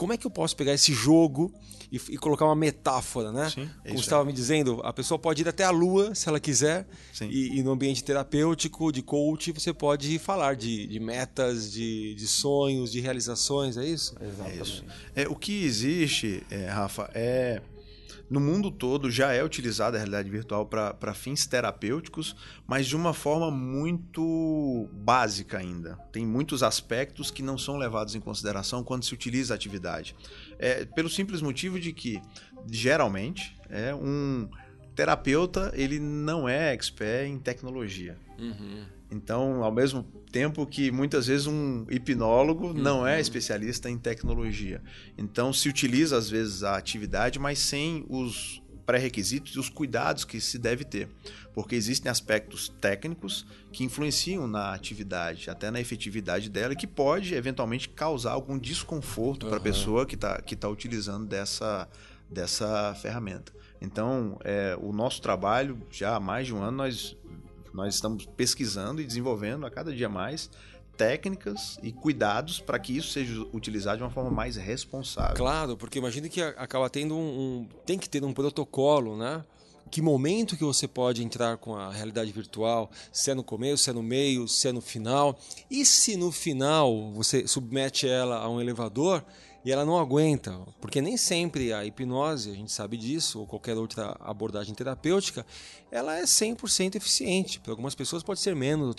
como 0.00 0.14
é 0.14 0.16
que 0.16 0.26
eu 0.26 0.30
posso 0.30 0.56
pegar 0.56 0.72
esse 0.72 0.94
jogo 0.94 1.52
e, 1.92 1.96
e 1.96 2.16
colocar 2.16 2.46
uma 2.46 2.56
metáfora, 2.56 3.30
né? 3.30 3.50
Sim, 3.50 3.68
Como 3.82 3.98
você 3.98 4.04
estava 4.04 4.24
me 4.24 4.32
dizendo, 4.32 4.80
a 4.82 4.94
pessoa 4.94 5.18
pode 5.18 5.42
ir 5.42 5.48
até 5.48 5.62
a 5.62 5.68
lua, 5.68 6.14
se 6.14 6.26
ela 6.26 6.40
quiser, 6.40 6.86
e, 7.20 7.58
e, 7.58 7.62
no 7.62 7.72
ambiente 7.72 8.02
terapêutico, 8.02 8.90
de 8.90 9.02
coach, 9.02 9.52
você 9.52 9.74
pode 9.74 10.18
falar 10.18 10.56
de, 10.56 10.86
de 10.86 10.98
metas, 10.98 11.70
de, 11.70 12.14
de, 12.14 12.26
sonhos, 12.26 12.90
de 12.90 12.98
realizações, 12.98 13.76
é 13.76 13.84
isso? 13.84 14.14
Exatamente. 14.18 14.58
É, 14.58 14.62
isso. 14.62 14.84
é 15.16 15.28
o 15.28 15.36
que 15.36 15.64
existe, 15.66 16.42
é, 16.50 16.64
Rafa, 16.64 17.10
é 17.12 17.60
no 18.30 18.38
mundo 18.38 18.70
todo 18.70 19.10
já 19.10 19.32
é 19.32 19.42
utilizada 19.42 19.96
a 19.96 19.98
realidade 19.98 20.30
virtual 20.30 20.64
para 20.64 21.12
fins 21.12 21.46
terapêuticos, 21.46 22.36
mas 22.64 22.86
de 22.86 22.94
uma 22.94 23.12
forma 23.12 23.50
muito 23.50 24.88
básica 24.92 25.58
ainda. 25.58 25.96
Tem 26.12 26.24
muitos 26.24 26.62
aspectos 26.62 27.28
que 27.32 27.42
não 27.42 27.58
são 27.58 27.76
levados 27.76 28.14
em 28.14 28.20
consideração 28.20 28.84
quando 28.84 29.04
se 29.04 29.12
utiliza 29.12 29.52
a 29.52 29.56
atividade. 29.56 30.14
É, 30.60 30.84
pelo 30.84 31.10
simples 31.10 31.42
motivo 31.42 31.80
de 31.80 31.92
que, 31.92 32.22
geralmente, 32.70 33.56
é 33.68 33.92
um 33.92 34.48
terapeuta 34.94 35.72
ele 35.74 35.98
não 35.98 36.48
é 36.48 36.72
expert 36.72 37.28
em 37.28 37.38
tecnologia. 37.38 38.16
Uhum. 38.38 38.84
Então, 39.10 39.64
ao 39.64 39.72
mesmo 39.72 40.04
tempo 40.30 40.64
que 40.66 40.90
muitas 40.90 41.26
vezes 41.26 41.46
um 41.46 41.84
hipnólogo 41.90 42.68
uhum. 42.68 42.74
não 42.74 43.06
é 43.06 43.20
especialista 43.20 43.90
em 43.90 43.98
tecnologia. 43.98 44.80
Então, 45.18 45.52
se 45.52 45.68
utiliza 45.68 46.16
às 46.16 46.30
vezes 46.30 46.62
a 46.62 46.76
atividade, 46.76 47.38
mas 47.38 47.58
sem 47.58 48.04
os 48.08 48.62
pré-requisitos 48.86 49.54
e 49.54 49.58
os 49.58 49.68
cuidados 49.68 50.24
que 50.24 50.40
se 50.40 50.58
deve 50.58 50.84
ter. 50.84 51.08
Porque 51.54 51.74
existem 51.74 52.10
aspectos 52.10 52.68
técnicos 52.80 53.46
que 53.72 53.84
influenciam 53.84 54.46
na 54.46 54.72
atividade, 54.72 55.50
até 55.50 55.70
na 55.70 55.80
efetividade 55.80 56.48
dela, 56.48 56.72
e 56.72 56.76
que 56.76 56.86
pode 56.86 57.34
eventualmente 57.34 57.88
causar 57.88 58.32
algum 58.32 58.58
desconforto 58.58 59.44
uhum. 59.44 59.50
para 59.50 59.58
a 59.58 59.62
pessoa 59.62 60.06
que 60.06 60.14
está 60.14 60.40
que 60.40 60.56
tá 60.56 60.68
utilizando 60.68 61.26
dessa, 61.26 61.88
dessa 62.28 62.94
ferramenta. 62.94 63.52
Então, 63.80 64.38
é, 64.44 64.76
o 64.80 64.92
nosso 64.92 65.22
trabalho, 65.22 65.78
já 65.90 66.16
há 66.16 66.20
mais 66.20 66.46
de 66.46 66.54
um 66.54 66.62
ano, 66.62 66.78
nós 66.78 67.16
nós 67.72 67.94
estamos 67.94 68.26
pesquisando 68.26 69.00
e 69.00 69.06
desenvolvendo 69.06 69.66
a 69.66 69.70
cada 69.70 69.92
dia 69.94 70.08
mais 70.08 70.50
técnicas 70.96 71.78
e 71.82 71.92
cuidados 71.92 72.60
para 72.60 72.78
que 72.78 72.94
isso 72.94 73.10
seja 73.12 73.40
utilizado 73.54 73.96
de 73.96 74.02
uma 74.02 74.10
forma 74.10 74.30
mais 74.30 74.56
responsável. 74.56 75.34
Claro, 75.34 75.74
porque 75.74 75.98
imagine 75.98 76.28
que 76.28 76.42
acaba 76.42 76.90
tendo 76.90 77.16
um, 77.16 77.40
um, 77.40 77.68
tem 77.86 77.98
que 77.98 78.06
ter 78.06 78.22
um 78.22 78.34
protocolo, 78.34 79.16
né? 79.16 79.42
Que 79.90 80.02
momento 80.02 80.56
que 80.56 80.62
você 80.62 80.86
pode 80.86 81.24
entrar 81.24 81.56
com 81.56 81.74
a 81.74 81.90
realidade 81.90 82.30
virtual, 82.30 82.90
se 83.10 83.30
é 83.30 83.34
no 83.34 83.42
começo, 83.42 83.84
se 83.84 83.90
é 83.90 83.92
no 83.92 84.02
meio, 84.02 84.46
se 84.46 84.68
é 84.68 84.72
no 84.72 84.80
final. 84.80 85.36
E 85.70 85.84
se 85.86 86.16
no 86.16 86.30
final 86.30 87.10
você 87.12 87.48
submete 87.48 88.06
ela 88.06 88.36
a 88.36 88.48
um 88.48 88.60
elevador, 88.60 89.24
e 89.64 89.70
ela 89.70 89.84
não 89.84 89.98
aguenta, 89.98 90.58
porque 90.80 91.00
nem 91.02 91.16
sempre 91.16 91.72
a 91.72 91.84
hipnose, 91.84 92.50
a 92.50 92.54
gente 92.54 92.72
sabe 92.72 92.96
disso, 92.96 93.40
ou 93.40 93.46
qualquer 93.46 93.76
outra 93.76 94.16
abordagem 94.20 94.74
terapêutica, 94.74 95.44
ela 95.90 96.16
é 96.16 96.22
100% 96.24 96.96
eficiente. 96.96 97.60
Para 97.60 97.72
algumas 97.72 97.94
pessoas 97.94 98.22
pode 98.22 98.40
ser 98.40 98.56
menos. 98.56 98.94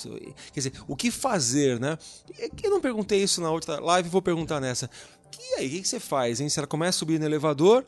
Quer 0.54 0.60
dizer, 0.60 0.74
o 0.88 0.96
que 0.96 1.10
fazer, 1.10 1.80
né? 1.80 1.98
Eu 2.64 2.70
não 2.70 2.80
perguntei 2.82 3.24
isso 3.24 3.42
na 3.42 3.50
outra 3.50 3.80
live, 3.80 4.08
vou 4.10 4.22
perguntar 4.22 4.60
nessa. 4.60 4.90
E 5.40 5.56
aí, 5.60 5.68
o 5.68 5.70
que, 5.72 5.82
que 5.82 5.88
você 5.88 6.00
faz, 6.00 6.40
hein? 6.40 6.50
Se 6.50 6.60
ela 6.60 6.68
começa 6.68 6.98
a 6.98 7.00
subir 7.00 7.20
no 7.20 7.26
elevador 7.26 7.84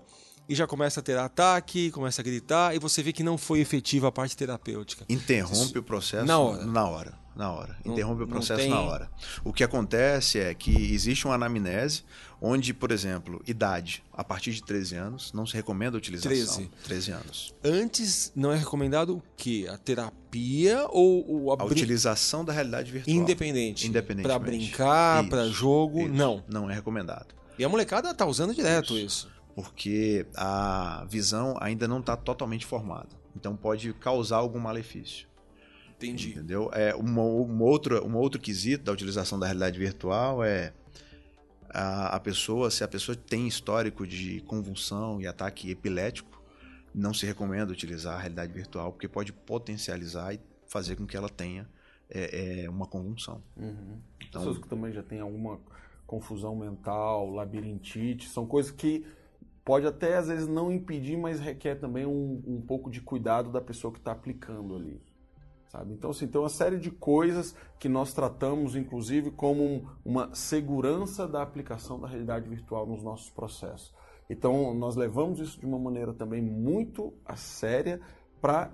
e 0.50 0.56
já 0.56 0.66
começa 0.66 1.00
a 1.00 1.04
ter 1.04 1.18
ataque, 1.18 1.92
começa 1.92 2.22
a 2.22 2.24
gritar, 2.24 2.76
e 2.76 2.80
você 2.80 3.04
vê 3.04 3.14
que 3.14 3.24
não 3.24 3.38
foi 3.38 3.60
efetiva 3.60 4.08
a 4.08 4.12
parte 4.12 4.36
terapêutica. 4.36 5.06
Interrompe 5.08 5.66
Isso- 5.66 5.80
o 5.80 5.84
processo 5.84 6.26
Na 6.26 6.40
hora. 6.40 6.66
Na 6.66 6.90
hora. 6.90 7.23
Na 7.36 7.52
hora. 7.52 7.76
Não- 7.84 7.94
Interrompe 7.94 8.24
o 8.24 8.26
não 8.26 8.32
processo 8.34 8.62
tem- 8.62 8.70
na 8.70 8.80
hora. 8.82 9.10
O 9.44 9.52
que 9.52 9.64
acontece 9.64 10.40
é 10.40 10.54
que 10.54 10.94
existe 10.94 11.26
uma 11.26 11.34
anamnese 11.36 12.04
onde, 12.40 12.74
por 12.74 12.92
exemplo, 12.92 13.42
idade, 13.48 14.04
a 14.14 14.24
partir 14.24 14.52
de 14.52 14.62
13 14.64 14.96
anos, 14.96 15.32
não 15.34 15.46
se 15.46 15.54
recomenda 15.56 15.98
a 15.98 16.00
utilização. 16.00 16.30
13. 16.32 16.70
13 16.84 17.12
anos. 17.12 17.56
Antes, 17.64 18.32
não 18.36 18.52
é 18.52 18.58
recomendado 18.58 19.16
o 19.18 19.24
quê? 19.36 19.68
A 19.72 19.78
terapia 19.78 20.86
ou 20.90 21.26
o 21.46 21.52
A 21.52 21.54
a 21.54 21.58
brin- 21.58 21.72
utilização 21.72 22.44
da 22.46 22.54
realidade 22.54 22.92
virtual. 22.92 23.16
independente? 23.18 23.88
Independentemente. 23.88 24.28
Pra 24.28 24.40
brincar, 24.40 25.22
Isso, 25.22 25.30
pra 25.30 25.48
jogo, 25.48 26.02
isso. 26.02 26.10
não. 26.14 26.44
Não 26.48 26.70
é 26.70 26.74
recomendado. 26.76 27.34
E 27.58 27.64
a 27.64 27.70
molecada 27.70 28.14
tá 28.14 28.26
usando 28.26 28.54
direto 28.54 28.98
isso. 28.98 29.32
Porque 29.56 30.26
a 30.36 31.06
visão 31.10 31.56
ainda 31.62 31.88
não 31.88 32.00
está 32.00 32.16
totalmente 32.18 32.66
formada. 32.66 33.10
Então 33.36 33.56
pode 33.56 33.94
causar 33.94 34.38
algum 34.38 34.60
malefício. 34.60 35.28
Entendi. 36.06 36.32
Entendeu? 36.32 36.70
É, 36.74 36.94
uma, 36.96 37.22
uma 37.24 37.64
outra, 37.64 38.04
um 38.04 38.16
outro 38.16 38.40
quesito 38.40 38.84
da 38.84 38.92
utilização 38.92 39.40
da 39.40 39.46
realidade 39.46 39.78
virtual 39.80 40.44
é 40.44 40.74
a, 41.70 42.16
a 42.16 42.20
pessoa, 42.20 42.70
se 42.70 42.84
a 42.84 42.88
pessoa 42.88 43.16
tem 43.16 43.48
histórico 43.48 44.06
de 44.06 44.42
convulsão 44.42 45.20
e 45.20 45.28
ataque 45.28 45.72
epilético, 45.72 46.42
não 46.94 47.14
se 47.14 47.26
recomenda 47.26 47.72
utilizar 47.72 48.16
a 48.16 48.20
realidade 48.20 48.54
virtual, 48.54 48.92
porque 48.92 49.08
pode 49.08 49.34
potencializar 49.34 50.34
e 50.34 50.40
fazer 50.68 50.96
com 50.96 51.08
que 51.08 51.18
ela 51.18 51.30
tenha 51.30 51.68
é, 52.10 52.64
é, 52.66 52.70
uma 52.70 52.86
convulsão. 52.86 53.42
Uhum. 53.58 53.98
Então- 54.22 54.42
Pessoas 54.42 54.58
que 54.60 54.68
também 54.68 54.92
já 54.92 55.02
têm 55.02 55.20
alguma 55.20 55.60
confusão 56.06 56.56
mental, 56.56 57.32
labirintite, 57.32 58.30
são 58.30 58.46
coisas 58.46 58.72
que 58.72 59.04
pode 59.66 59.88
até 59.88 60.18
às 60.18 60.28
vezes 60.28 60.48
não 60.48 60.72
impedir, 60.72 61.18
mas 61.18 61.40
requer 61.40 61.76
também 61.76 62.06
um, 62.06 62.44
um 62.46 62.62
pouco 62.62 62.92
de 62.92 63.02
cuidado 63.02 63.52
da 63.52 63.62
pessoa 63.62 63.92
que 63.92 64.00
está 64.00 64.12
aplicando 64.12 64.76
ali. 64.76 65.02
Sabe? 65.74 65.92
Então, 65.94 66.12
assim, 66.12 66.28
tem 66.28 66.40
uma 66.40 66.50
série 66.50 66.78
de 66.78 66.92
coisas 66.92 67.56
que 67.80 67.90
nós 67.90 68.14
tratamos, 68.14 68.76
inclusive, 68.76 69.32
como 69.32 69.64
um- 69.64 69.84
uma 70.06 70.30
segurança 70.36 71.28
da 71.28 71.42
aplicação 71.42 72.00
da 72.00 72.08
realidade 72.08 72.48
virtual 72.48 72.86
nos 72.86 73.02
nossos 73.02 73.32
processos. 73.32 73.92
Então, 74.30 74.72
nós 74.76 74.96
levamos 74.96 75.40
isso 75.40 75.60
de 75.60 75.66
uma 75.66 75.80
maneira 75.80 76.14
também 76.14 76.44
muito 76.44 77.12
a 77.26 77.36
séria 77.36 78.00
para, 78.40 78.72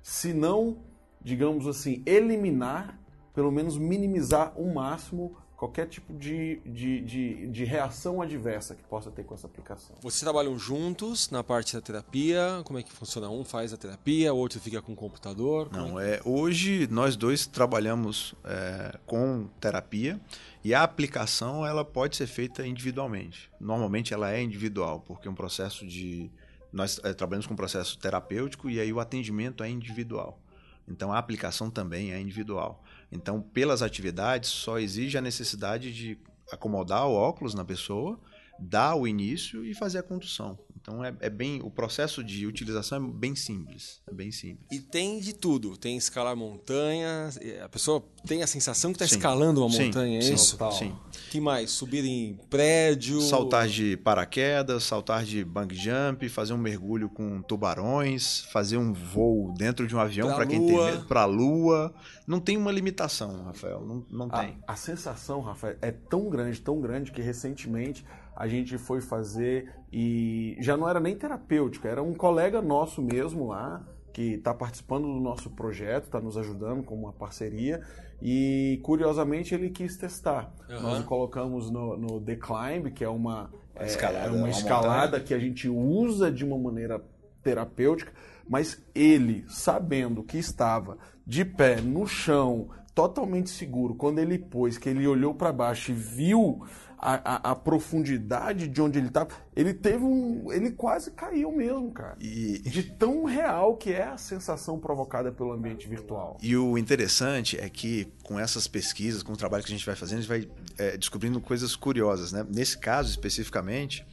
se 0.00 0.32
não, 0.32 0.78
digamos 1.20 1.66
assim, 1.66 2.02
eliminar, 2.06 2.98
pelo 3.34 3.52
menos 3.52 3.76
minimizar 3.76 4.58
o 4.58 4.72
máximo 4.72 5.36
qualquer 5.56 5.86
tipo 5.86 6.12
de, 6.14 6.60
de, 6.64 7.00
de, 7.00 7.46
de 7.48 7.64
reação 7.64 8.22
adversa 8.22 8.74
que 8.74 8.82
possa 8.84 9.10
ter 9.10 9.24
com 9.24 9.34
essa 9.34 9.46
aplicação. 9.46 9.96
Vocês 10.00 10.20
trabalham 10.20 10.58
juntos 10.58 11.28
na 11.30 11.42
parte 11.44 11.74
da 11.74 11.82
terapia? 11.82 12.62
Como 12.64 12.78
é 12.78 12.82
que 12.82 12.92
funciona? 12.92 13.28
Um 13.28 13.44
faz 13.44 13.72
a 13.72 13.76
terapia, 13.76 14.32
o 14.32 14.36
outro 14.36 14.60
fica 14.60 14.80
com 14.80 14.92
o 14.92 14.96
computador? 14.96 15.68
Como 15.68 15.80
Não, 15.88 16.00
é 16.00 16.14
é, 16.14 16.20
hoje 16.24 16.86
nós 16.90 17.16
dois 17.16 17.46
trabalhamos 17.46 18.34
é, 18.44 18.96
com 19.04 19.48
terapia 19.58 20.20
e 20.62 20.72
a 20.72 20.82
aplicação 20.82 21.66
ela 21.66 21.84
pode 21.84 22.16
ser 22.16 22.26
feita 22.26 22.64
individualmente. 22.66 23.50
Normalmente 23.58 24.14
ela 24.14 24.30
é 24.30 24.40
individual, 24.40 25.00
porque 25.00 25.26
é 25.26 25.30
um 25.30 25.34
processo 25.34 25.86
de. 25.86 26.30
Nós 26.72 27.00
é, 27.02 27.12
trabalhamos 27.12 27.46
com 27.46 27.54
um 27.54 27.56
processo 27.56 27.98
terapêutico 27.98 28.70
e 28.70 28.78
aí 28.78 28.92
o 28.92 29.00
atendimento 29.00 29.64
é 29.64 29.68
individual. 29.68 30.38
Então 30.86 31.12
a 31.12 31.18
aplicação 31.18 31.70
também 31.70 32.12
é 32.12 32.20
individual. 32.20 32.82
Então, 33.14 33.40
pelas 33.40 33.80
atividades, 33.80 34.50
só 34.50 34.78
exige 34.78 35.16
a 35.16 35.20
necessidade 35.20 35.94
de 35.94 36.18
acomodar 36.50 37.06
o 37.06 37.14
óculos 37.14 37.54
na 37.54 37.64
pessoa, 37.64 38.20
dar 38.58 38.96
o 38.96 39.06
início 39.06 39.64
e 39.64 39.72
fazer 39.72 39.98
a 39.98 40.02
condução. 40.02 40.58
Então 40.84 41.02
é, 41.02 41.14
é 41.20 41.30
bem. 41.30 41.62
O 41.62 41.70
processo 41.70 42.22
de 42.22 42.46
utilização 42.46 42.98
é 42.98 43.10
bem 43.10 43.34
simples. 43.34 44.02
É 44.06 44.12
bem 44.12 44.30
simples. 44.30 44.66
E 44.70 44.78
tem 44.80 45.18
de 45.18 45.32
tudo. 45.32 45.78
Tem 45.78 45.96
escalar 45.96 46.36
montanhas. 46.36 47.38
e 47.40 47.58
A 47.58 47.70
pessoa 47.70 48.04
tem 48.26 48.42
a 48.42 48.46
sensação 48.46 48.92
que 48.92 49.02
está 49.02 49.06
escalando 49.06 49.62
uma 49.62 49.70
Sim, 49.70 49.86
montanha, 49.86 50.18
é 50.18 50.20
sim, 50.20 50.34
isso? 50.34 50.58
Total. 50.58 50.72
Sim. 50.72 50.94
que 51.30 51.40
mais? 51.40 51.70
Subir 51.70 52.04
em 52.04 52.34
prédio. 52.50 53.18
Saltar 53.22 53.66
de 53.66 53.96
paraquedas, 53.96 54.84
saltar 54.84 55.24
de 55.24 55.42
bang 55.42 55.74
jump, 55.74 56.28
fazer 56.28 56.52
um 56.52 56.58
mergulho 56.58 57.08
com 57.08 57.40
tubarões, 57.40 58.40
fazer 58.52 58.76
um 58.76 58.92
voo 58.92 59.54
dentro 59.56 59.86
de 59.86 59.96
um 59.96 60.00
avião 60.00 60.34
para 60.34 60.46
quem 60.46 60.60
tem 60.66 60.70
lua. 60.76 60.90
medo, 60.90 61.04
pra 61.06 61.24
lua. 61.24 61.94
Não 62.26 62.40
tem 62.40 62.58
uma 62.58 62.70
limitação, 62.70 63.44
Rafael. 63.44 63.80
Não, 63.86 64.04
não 64.10 64.26
A, 64.30 64.40
tem. 64.44 64.58
a 64.66 64.76
sensação, 64.76 65.40
Rafael, 65.40 65.78
é 65.80 65.90
tão 65.90 66.28
grande, 66.28 66.60
tão 66.60 66.78
grande 66.78 67.10
que 67.10 67.22
recentemente 67.22 68.04
a 68.36 68.46
gente 68.48 68.76
foi 68.78 69.00
fazer 69.00 69.72
e 69.92 70.56
já 70.60 70.76
não 70.76 70.88
era 70.88 70.98
nem 70.98 71.16
terapêutico, 71.16 71.86
era 71.86 72.02
um 72.02 72.14
colega 72.14 72.60
nosso 72.60 73.00
mesmo 73.00 73.48
lá 73.48 73.82
que 74.12 74.34
está 74.34 74.54
participando 74.54 75.04
do 75.04 75.20
nosso 75.20 75.50
projeto, 75.50 76.04
está 76.04 76.20
nos 76.20 76.36
ajudando 76.36 76.84
com 76.84 76.94
uma 76.94 77.12
parceria 77.12 77.82
e 78.22 78.80
curiosamente 78.82 79.54
ele 79.54 79.70
quis 79.70 79.96
testar. 79.96 80.52
Aham. 80.70 80.82
Nós 80.82 81.00
o 81.00 81.04
colocamos 81.04 81.70
no, 81.70 81.96
no 81.96 82.20
The 82.20 82.36
Climb, 82.36 82.92
que 82.92 83.02
é 83.02 83.08
uma, 83.08 83.50
é, 83.74 83.86
escalada, 83.86 84.26
é 84.26 84.30
uma 84.30 84.38
uma 84.38 84.50
escalada 84.50 85.20
que 85.20 85.34
a 85.34 85.38
gente 85.38 85.68
usa 85.68 86.30
de 86.30 86.44
uma 86.44 86.56
maneira 86.56 87.02
terapêutica, 87.42 88.12
mas 88.48 88.82
ele, 88.94 89.44
sabendo 89.48 90.22
que 90.22 90.38
estava 90.38 90.96
de 91.26 91.44
pé 91.44 91.80
no 91.80 92.06
chão, 92.06 92.68
totalmente 92.94 93.50
seguro, 93.50 93.94
quando 93.94 94.20
ele 94.20 94.38
pôs, 94.38 94.78
que 94.78 94.88
ele 94.88 95.06
olhou 95.06 95.34
para 95.34 95.52
baixo 95.52 95.90
e 95.90 95.94
viu 95.94 96.64
a, 96.98 97.34
a- 97.34 97.50
a 97.52 97.54
profundidade 97.54 98.68
de 98.68 98.80
onde 98.80 98.98
ele 98.98 99.08
estava, 99.08 99.28
ele 99.54 99.72
teve 99.74 100.04
um. 100.04 100.50
Ele 100.52 100.70
quase 100.70 101.10
caiu 101.10 101.50
mesmo, 101.52 101.90
cara. 101.92 102.16
E, 102.20 102.58
De 102.60 102.82
tão 102.82 103.24
real 103.24 103.76
que 103.76 103.92
é 103.92 104.04
a 104.04 104.16
sensação 104.16 104.78
provocada 104.78 105.30
pelo 105.32 105.52
ambiente 105.52 105.86
virtual. 105.88 106.38
e 106.42 106.56
o 106.56 106.76
interessante 106.78 107.58
é 107.58 107.68
que 107.68 108.08
com 108.22 108.38
essas 108.38 108.66
pesquisas, 108.66 109.22
com 109.22 109.32
o 109.32 109.36
trabalho 109.36 109.62
que 109.64 109.70
a 109.72 109.76
gente 109.76 109.86
vai 109.86 109.94
fazendo, 109.96 110.18
a 110.18 110.22
gente 110.22 110.28
vai 110.28 110.48
é, 110.78 110.96
descobrindo 110.96 111.40
coisas 111.40 111.74
curiosas. 111.76 112.32
Né? 112.32 112.46
Nesse 112.48 112.78
caso 112.78 113.10
especificamente, 113.10 114.06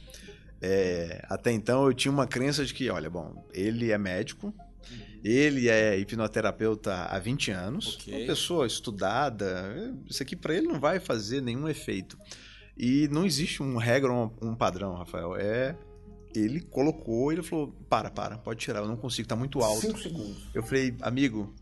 é, 0.60 1.24
até 1.28 1.50
então 1.52 1.86
eu 1.86 1.92
tinha 1.94 2.12
uma 2.12 2.26
crença 2.26 2.64
de 2.64 2.72
que, 2.74 2.88
olha, 2.90 3.10
bom, 3.10 3.44
ele 3.52 3.90
é 3.90 3.98
médico, 3.98 4.52
ele 5.24 5.68
é 5.68 5.96
hipnoterapeuta 5.98 6.92
há 7.04 7.18
20 7.18 7.50
anos, 7.52 7.94
Ok. 7.96 8.12
uma 8.16 8.26
pessoa 8.26 8.66
estudada, 8.66 9.94
isso 10.08 10.22
aqui 10.22 10.34
para 10.34 10.54
ele 10.54 10.66
não 10.66 10.80
vai 10.80 10.98
fazer 10.98 11.40
nenhum 11.40 11.68
efeito. 11.68 12.18
E 12.76 13.08
não 13.08 13.24
existe 13.24 13.62
um 13.62 13.76
regra, 13.76 14.12
um, 14.12 14.30
um 14.40 14.54
padrão, 14.54 14.94
Rafael. 14.94 15.36
É 15.36 15.76
ele 16.34 16.60
colocou, 16.60 17.30
ele 17.30 17.42
falou: 17.42 17.68
"Para, 17.88 18.10
para, 18.10 18.38
pode 18.38 18.60
tirar, 18.60 18.80
eu 18.80 18.88
não 18.88 18.96
consigo, 18.96 19.28
tá 19.28 19.36
muito 19.36 19.60
alto". 19.60 19.80
Cinco 19.82 19.98
segundos. 19.98 20.48
Eu 20.54 20.62
falei: 20.62 20.96
"Amigo, 21.02 21.54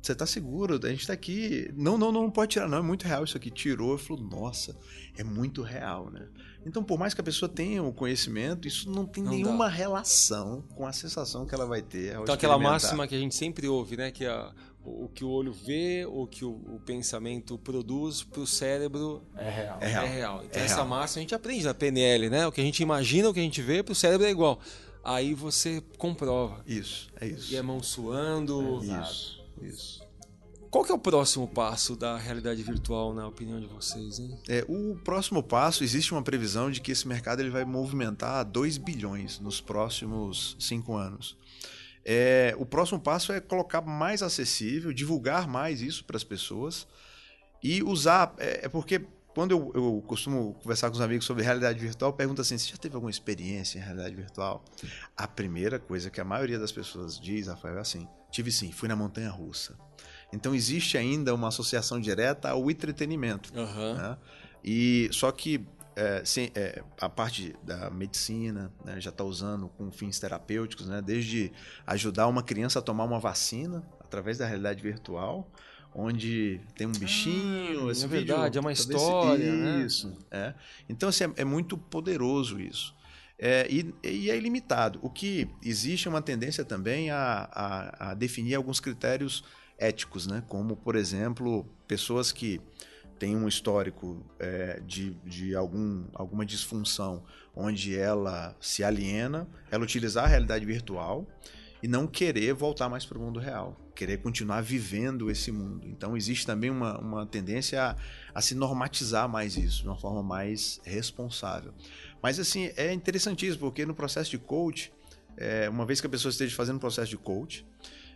você 0.00 0.14
tá 0.14 0.24
seguro? 0.24 0.80
A 0.82 0.88
gente 0.88 1.06
tá 1.06 1.12
aqui. 1.12 1.70
Não, 1.76 1.98
não, 1.98 2.10
não, 2.10 2.22
não 2.22 2.30
pode 2.30 2.52
tirar, 2.52 2.66
não. 2.66 2.78
É 2.78 2.82
muito 2.82 3.06
real 3.06 3.22
isso 3.24 3.36
aqui. 3.36 3.50
Tirou. 3.50 3.92
Eu 3.92 3.98
falou, 3.98 4.22
nossa, 4.22 4.74
é 5.16 5.22
muito 5.22 5.60
real, 5.62 6.10
né? 6.10 6.26
Então, 6.64 6.82
por 6.82 6.98
mais 6.98 7.12
que 7.12 7.20
a 7.20 7.24
pessoa 7.24 7.48
tenha 7.48 7.82
o 7.82 7.92
conhecimento, 7.92 8.66
isso 8.66 8.90
não 8.90 9.04
tem 9.06 9.22
Não 9.22 9.32
nenhuma 9.32 9.68
relação 9.68 10.62
com 10.74 10.86
a 10.86 10.92
sensação 10.92 11.44
que 11.46 11.54
ela 11.54 11.66
vai 11.66 11.82
ter. 11.82 12.16
Ao 12.16 12.22
Então 12.22 12.34
aquela 12.34 12.58
máxima 12.58 13.06
que 13.06 13.14
a 13.14 13.18
gente 13.18 13.34
sempre 13.34 13.68
ouve, 13.68 13.96
né? 13.96 14.10
Que 14.10 14.24
a- 14.24 14.52
o, 14.84 15.08
que 15.08 15.24
o 15.24 15.28
olho 15.28 15.52
vê, 15.52 16.06
o 16.06 16.26
que 16.26 16.44
o, 16.44 16.50
o 16.50 16.80
pensamento 16.84 17.58
produz 17.58 18.22
para 18.22 18.40
o 18.40 18.46
cérebro 18.46 19.22
É 19.36 19.50
real. 19.50 19.78
É 19.80 19.86
real. 19.88 20.04
é 20.04 20.08
real. 20.08 20.44
Então 20.44 20.62
É 20.62 20.64
essa 20.64 20.76
real. 20.76 20.88
máxima 20.88 21.20
a 21.20 21.22
gente 21.22 21.34
aprende 21.34 21.64
na 21.64 21.74
PNL, 21.74 22.30
né? 22.30 22.46
O 22.46 22.52
que 22.52 22.60
a 22.60 22.64
gente 22.64 22.82
imagina, 22.82 23.28
o 23.28 23.34
que 23.34 23.40
a 23.40 23.42
gente 23.42 23.60
vê, 23.62 23.82
para 23.82 23.92
o 23.92 23.94
cérebro 23.94 24.26
é 24.26 24.30
igual. 24.30 24.58
Aí 25.02 25.34
você 25.34 25.82
comprova. 25.98 26.62
Isso, 26.66 27.08
é 27.20 27.26
isso. 27.26 27.52
E 27.52 27.56
a 27.56 27.62
mão 27.62 27.82
suando. 27.82 28.80
Isso, 28.84 29.44
isso. 29.62 30.00
Qual 30.70 30.84
que 30.84 30.92
é 30.92 30.94
o 30.94 30.98
próximo 30.98 31.48
passo 31.48 31.96
da 31.96 32.16
realidade 32.16 32.62
virtual, 32.62 33.12
na 33.12 33.26
opinião 33.26 33.58
de 33.58 33.66
vocês, 33.66 34.20
hein? 34.20 34.38
É, 34.48 34.64
o 34.68 34.94
próximo 35.02 35.42
passo, 35.42 35.82
existe 35.82 36.12
uma 36.12 36.22
previsão 36.22 36.70
de 36.70 36.80
que 36.80 36.92
esse 36.92 37.08
mercado 37.08 37.40
ele 37.40 37.50
vai 37.50 37.64
movimentar 37.64 38.44
2 38.44 38.78
bilhões 38.78 39.40
nos 39.40 39.60
próximos 39.60 40.54
5 40.60 40.94
anos. 40.94 41.36
É, 42.04 42.54
o 42.58 42.64
próximo 42.64 42.98
passo 42.98 43.32
é 43.32 43.40
colocar 43.40 43.80
mais 43.82 44.22
acessível, 44.22 44.92
divulgar 44.92 45.46
mais 45.46 45.82
isso 45.82 46.04
para 46.04 46.16
as 46.16 46.24
pessoas 46.24 46.86
e 47.62 47.82
usar. 47.82 48.34
É, 48.38 48.66
é 48.66 48.68
porque 48.68 49.04
quando 49.34 49.52
eu, 49.52 49.72
eu 49.74 50.04
costumo 50.06 50.54
conversar 50.54 50.88
com 50.88 50.96
os 50.96 51.00
amigos 51.00 51.24
sobre 51.24 51.42
realidade 51.42 51.78
virtual, 51.78 52.12
pergunto 52.12 52.40
assim: 52.40 52.58
você 52.58 52.70
já 52.70 52.76
teve 52.76 52.94
alguma 52.94 53.10
experiência 53.10 53.78
em 53.78 53.82
realidade 53.82 54.14
virtual? 54.14 54.64
A 55.16 55.28
primeira 55.28 55.78
coisa 55.78 56.10
que 56.10 56.20
a 56.20 56.24
maioria 56.24 56.58
das 56.58 56.72
pessoas 56.72 57.18
diz, 57.18 57.46
Rafael, 57.46 57.78
é 57.78 57.80
assim: 57.80 58.08
tive 58.30 58.50
sim, 58.50 58.72
fui 58.72 58.88
na 58.88 58.96
montanha 58.96 59.30
russa. 59.30 59.76
Então 60.32 60.54
existe 60.54 60.96
ainda 60.96 61.34
uma 61.34 61.48
associação 61.48 62.00
direta 62.00 62.50
ao 62.50 62.70
entretenimento. 62.70 63.52
Aham. 63.56 63.94
né? 63.94 64.18
E 64.62 65.08
só 65.12 65.30
que 65.32 65.66
é, 65.96 66.22
sim, 66.24 66.50
é, 66.54 66.82
a 67.00 67.08
parte 67.08 67.54
da 67.62 67.90
medicina 67.90 68.72
né, 68.84 69.00
já 69.00 69.10
está 69.10 69.24
usando 69.24 69.68
com 69.68 69.90
fins 69.90 70.18
terapêuticos, 70.18 70.86
né, 70.86 71.02
desde 71.02 71.52
ajudar 71.86 72.26
uma 72.26 72.42
criança 72.42 72.78
a 72.78 72.82
tomar 72.82 73.04
uma 73.04 73.18
vacina 73.18 73.82
através 74.00 74.38
da 74.38 74.46
realidade 74.46 74.82
virtual, 74.82 75.50
onde 75.94 76.60
tem 76.74 76.86
um 76.86 76.92
bichinho. 76.92 77.88
Ah, 77.88 77.92
esse 77.92 78.04
é 78.04 78.08
vídeo, 78.08 78.26
verdade, 78.26 78.58
é 78.58 78.60
uma 78.60 78.72
história, 78.72 79.52
né? 79.52 79.84
Isso. 79.84 80.16
É. 80.30 80.54
Então, 80.88 81.08
assim, 81.08 81.24
é, 81.24 81.32
é 81.38 81.44
muito 81.44 81.76
poderoso 81.76 82.60
isso. 82.60 82.94
É, 83.38 83.66
e, 83.70 83.94
e 84.04 84.30
é 84.30 84.36
ilimitado. 84.36 84.98
O 85.02 85.08
que 85.08 85.48
existe 85.62 86.06
é 86.06 86.10
uma 86.10 86.20
tendência 86.20 86.64
também 86.64 87.10
a, 87.10 87.48
a, 87.50 88.10
a 88.10 88.14
definir 88.14 88.54
alguns 88.54 88.80
critérios 88.80 89.42
éticos, 89.78 90.26
né? 90.26 90.44
como, 90.46 90.76
por 90.76 90.94
exemplo, 90.94 91.66
pessoas 91.88 92.30
que 92.30 92.60
têm 93.20 93.36
um 93.36 93.46
histórico 93.46 94.24
é, 94.38 94.80
de, 94.84 95.10
de 95.24 95.54
algum, 95.54 96.04
alguma 96.14 96.44
disfunção 96.44 97.22
onde 97.54 97.96
ela 97.96 98.56
se 98.60 98.82
aliena, 98.82 99.46
ela 99.70 99.84
utilizar 99.84 100.24
a 100.24 100.26
realidade 100.26 100.64
virtual 100.64 101.26
e 101.82 101.86
não 101.86 102.06
querer 102.06 102.54
voltar 102.54 102.88
mais 102.88 103.04
para 103.06 103.18
o 103.18 103.20
mundo 103.20 103.38
real, 103.38 103.78
querer 103.94 104.18
continuar 104.18 104.62
vivendo 104.62 105.30
esse 105.30 105.52
mundo. 105.52 105.86
Então 105.86 106.16
existe 106.16 106.46
também 106.46 106.70
uma, 106.70 106.98
uma 106.98 107.26
tendência 107.26 107.82
a, 107.90 107.96
a 108.34 108.40
se 108.40 108.54
normatizar 108.54 109.28
mais 109.28 109.56
isso, 109.56 109.82
de 109.82 109.88
uma 109.88 109.96
forma 109.98 110.22
mais 110.22 110.80
responsável. 110.84 111.72
Mas 112.22 112.38
assim, 112.38 112.70
é 112.76 112.92
interessantíssimo, 112.92 113.60
porque 113.60 113.84
no 113.84 113.94
processo 113.94 114.30
de 114.30 114.38
coach, 114.38 114.90
é, 115.36 115.68
uma 115.68 115.84
vez 115.84 116.00
que 116.00 116.06
a 116.06 116.10
pessoa 116.10 116.30
esteja 116.30 116.56
fazendo 116.56 116.76
um 116.76 116.80
processo 116.80 117.10
de 117.10 117.18
coach, 117.18 117.66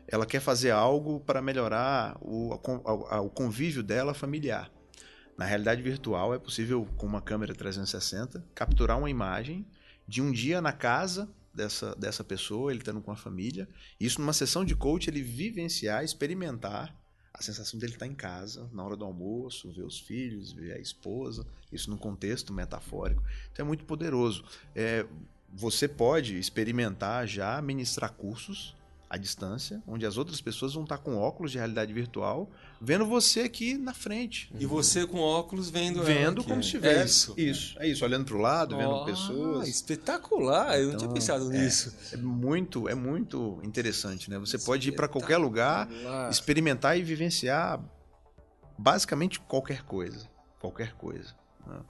ela 0.08 0.26
quer 0.26 0.40
fazer 0.40 0.70
algo 0.70 1.20
para 1.20 1.40
melhorar 1.42 2.16
o, 2.20 2.52
a- 2.54 3.16
a- 3.16 3.20
o 3.20 3.30
convívio 3.30 3.82
dela 3.82 4.12
familiar. 4.14 4.70
Na 5.36 5.44
realidade 5.44 5.82
virtual 5.82 6.32
é 6.32 6.38
possível, 6.38 6.86
com 6.96 7.06
uma 7.06 7.20
câmera 7.20 7.54
360, 7.54 8.44
capturar 8.54 8.98
uma 8.98 9.10
imagem 9.10 9.66
de 10.06 10.22
um 10.22 10.30
dia 10.30 10.60
na 10.60 10.72
casa 10.72 11.28
dessa, 11.52 11.94
dessa 11.96 12.22
pessoa, 12.22 12.70
ele 12.70 12.80
estando 12.80 13.00
com 13.00 13.10
a 13.10 13.16
família. 13.16 13.68
Isso 13.98 14.20
numa 14.20 14.32
sessão 14.32 14.64
de 14.64 14.76
coach, 14.76 15.08
ele 15.08 15.22
vivenciar, 15.22 16.04
experimentar 16.04 16.94
a 17.32 17.42
sensação 17.42 17.80
dele 17.80 17.94
estar 17.94 18.06
em 18.06 18.14
casa, 18.14 18.70
na 18.72 18.84
hora 18.84 18.96
do 18.96 19.04
almoço, 19.04 19.72
ver 19.72 19.82
os 19.82 19.98
filhos, 19.98 20.52
ver 20.52 20.72
a 20.74 20.78
esposa, 20.78 21.44
isso 21.72 21.90
num 21.90 21.96
contexto 21.96 22.52
metafórico. 22.52 23.24
Então 23.50 23.64
é 23.64 23.66
muito 23.66 23.84
poderoso. 23.84 24.44
É, 24.74 25.04
você 25.52 25.88
pode 25.88 26.38
experimentar 26.38 27.26
já 27.26 27.60
ministrar 27.60 28.12
cursos 28.12 28.76
à 29.14 29.16
distância, 29.16 29.80
onde 29.86 30.04
as 30.04 30.16
outras 30.16 30.40
pessoas 30.40 30.74
vão 30.74 30.82
estar 30.82 30.98
com 30.98 31.16
óculos 31.16 31.52
de 31.52 31.58
realidade 31.58 31.92
virtual, 31.92 32.50
vendo 32.80 33.06
você 33.06 33.42
aqui 33.42 33.78
na 33.78 33.94
frente. 33.94 34.52
E 34.58 34.66
você 34.66 35.06
com 35.06 35.20
óculos 35.20 35.70
vendo 35.70 36.02
Vendo 36.02 36.42
como 36.42 36.62
se 36.62 36.70
tivesse. 36.70 36.98
É 36.98 37.04
isso. 37.04 37.34
Isso, 37.36 37.78
é 37.78 37.88
isso. 37.88 38.04
Olhando 38.04 38.24
para 38.24 38.36
o 38.36 38.40
lado, 38.40 38.76
vendo 38.76 38.94
Ah, 38.94 39.04
pessoas. 39.04 39.68
Espetacular, 39.68 40.78
eu 40.78 40.88
não 40.88 40.96
tinha 40.96 41.04
Então, 41.04 41.14
pensado 41.14 41.52
é, 41.54 41.58
nisso. 41.60 41.94
É 42.12 42.16
muito, 42.16 42.88
é 42.88 42.94
muito 42.94 43.60
interessante, 43.62 44.28
né? 44.28 44.38
Você 44.38 44.58
pode 44.58 44.88
ir 44.88 44.92
para 44.92 45.06
qualquer 45.06 45.36
lugar, 45.36 45.88
experimentar 46.28 46.98
e 46.98 47.02
vivenciar 47.02 47.80
basicamente 48.76 49.38
qualquer 49.38 49.82
coisa. 49.82 50.28
Qualquer 50.60 50.94
coisa. 50.94 51.34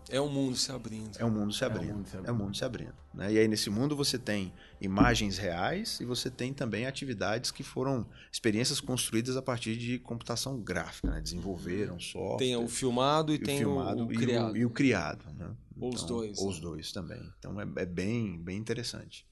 É 0.08 0.20
o 0.20 0.28
mundo 0.28 0.56
se 0.56 0.70
abrindo. 0.70 1.16
É 1.18 1.24
um 1.24 1.30
mundo 1.30 1.52
se 1.52 1.64
um 1.64 1.66
abrindo. 1.66 1.94
mundo 1.94 2.08
se 2.08 2.16
É 2.16 2.32
um 2.32 2.36
mundo 2.36 2.56
se 2.56 2.64
abrindo. 2.64 2.94
né? 3.12 3.32
E 3.32 3.38
aí, 3.38 3.48
nesse 3.48 3.70
mundo, 3.70 3.96
você 3.96 4.18
tem 4.18 4.52
imagens 4.80 5.38
reais 5.38 6.00
e 6.00 6.04
você 6.04 6.30
tem 6.30 6.52
também 6.52 6.86
atividades 6.86 7.50
que 7.50 7.62
foram 7.62 8.06
experiências 8.32 8.80
construídas 8.80 9.36
a 9.36 9.42
partir 9.42 9.76
de 9.76 9.98
computação 9.98 10.60
gráfica, 10.60 11.10
né? 11.10 11.20
Desenvolveram 11.20 11.98
software. 11.98 12.38
Tem 12.38 12.56
o 12.56 12.68
filmado 12.68 13.32
e, 13.32 13.36
e 13.36 13.38
o 13.38 13.44
tem 13.44 13.58
filmado 13.58 14.06
o, 14.06 14.12
e 14.12 14.16
criado. 14.16 14.56
e 14.56 14.64
o 14.64 14.70
criado. 14.70 15.24
Né? 15.36 15.50
Ou 15.80 15.94
os 15.94 16.04
dois, 16.04 16.38
Ou 16.38 16.48
os 16.48 16.60
dois 16.60 16.92
também. 16.92 17.20
Então, 17.38 17.60
é, 17.60 17.66
é 17.76 17.86
bem, 17.86 18.38
bem 18.38 18.56
interessante. 18.56 19.26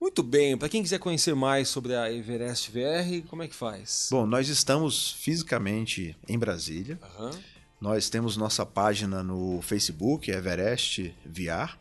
Muito 0.00 0.22
bem, 0.22 0.58
para 0.58 0.68
quem 0.68 0.82
quiser 0.82 0.98
conhecer 0.98 1.34
mais 1.34 1.68
sobre 1.68 1.94
a 1.94 2.12
Everest 2.12 2.70
VR, 2.70 3.26
como 3.28 3.42
é 3.42 3.48
que 3.48 3.54
faz? 3.54 4.08
Bom, 4.10 4.26
nós 4.26 4.48
estamos 4.48 5.12
fisicamente 5.12 6.14
em 6.28 6.38
Brasília. 6.38 6.98
Aham. 7.02 7.30
Nós 7.80 8.08
temos 8.08 8.36
nossa 8.36 8.64
página 8.64 9.22
no 9.22 9.60
Facebook, 9.60 10.30
Everest 10.30 11.14
VR. 11.24 11.76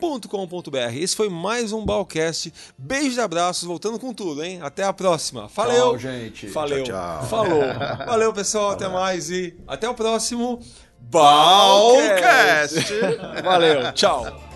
rafaelbaltresca.com.br. 0.01 0.97
Esse 0.97 1.15
foi 1.15 1.29
mais 1.29 1.73
um 1.73 1.85
Balcast. 1.85 2.53
Beijos 2.77 3.17
e 3.17 3.21
abraços, 3.21 3.65
voltando 3.65 3.99
com 3.99 4.13
tudo, 4.13 4.43
hein? 4.43 4.61
Até 4.63 4.85
a 4.85 4.93
próxima. 4.93 5.49
Valeu! 5.55 5.91
Tchau, 5.91 5.99
gente. 5.99 6.47
Valeu. 6.49 6.85
Tchau, 6.85 6.95
tchau. 6.95 7.27
Falou. 7.29 7.63
Valeu, 8.07 8.33
pessoal. 8.33 8.71
Até 8.71 8.89
mais 8.89 9.31
e 9.31 9.55
até 9.69 9.89
o 9.89 9.95
próximo 9.95 10.61
Balcast! 10.99 12.87
Valeu. 13.43 13.93
Tchau. 13.93 14.51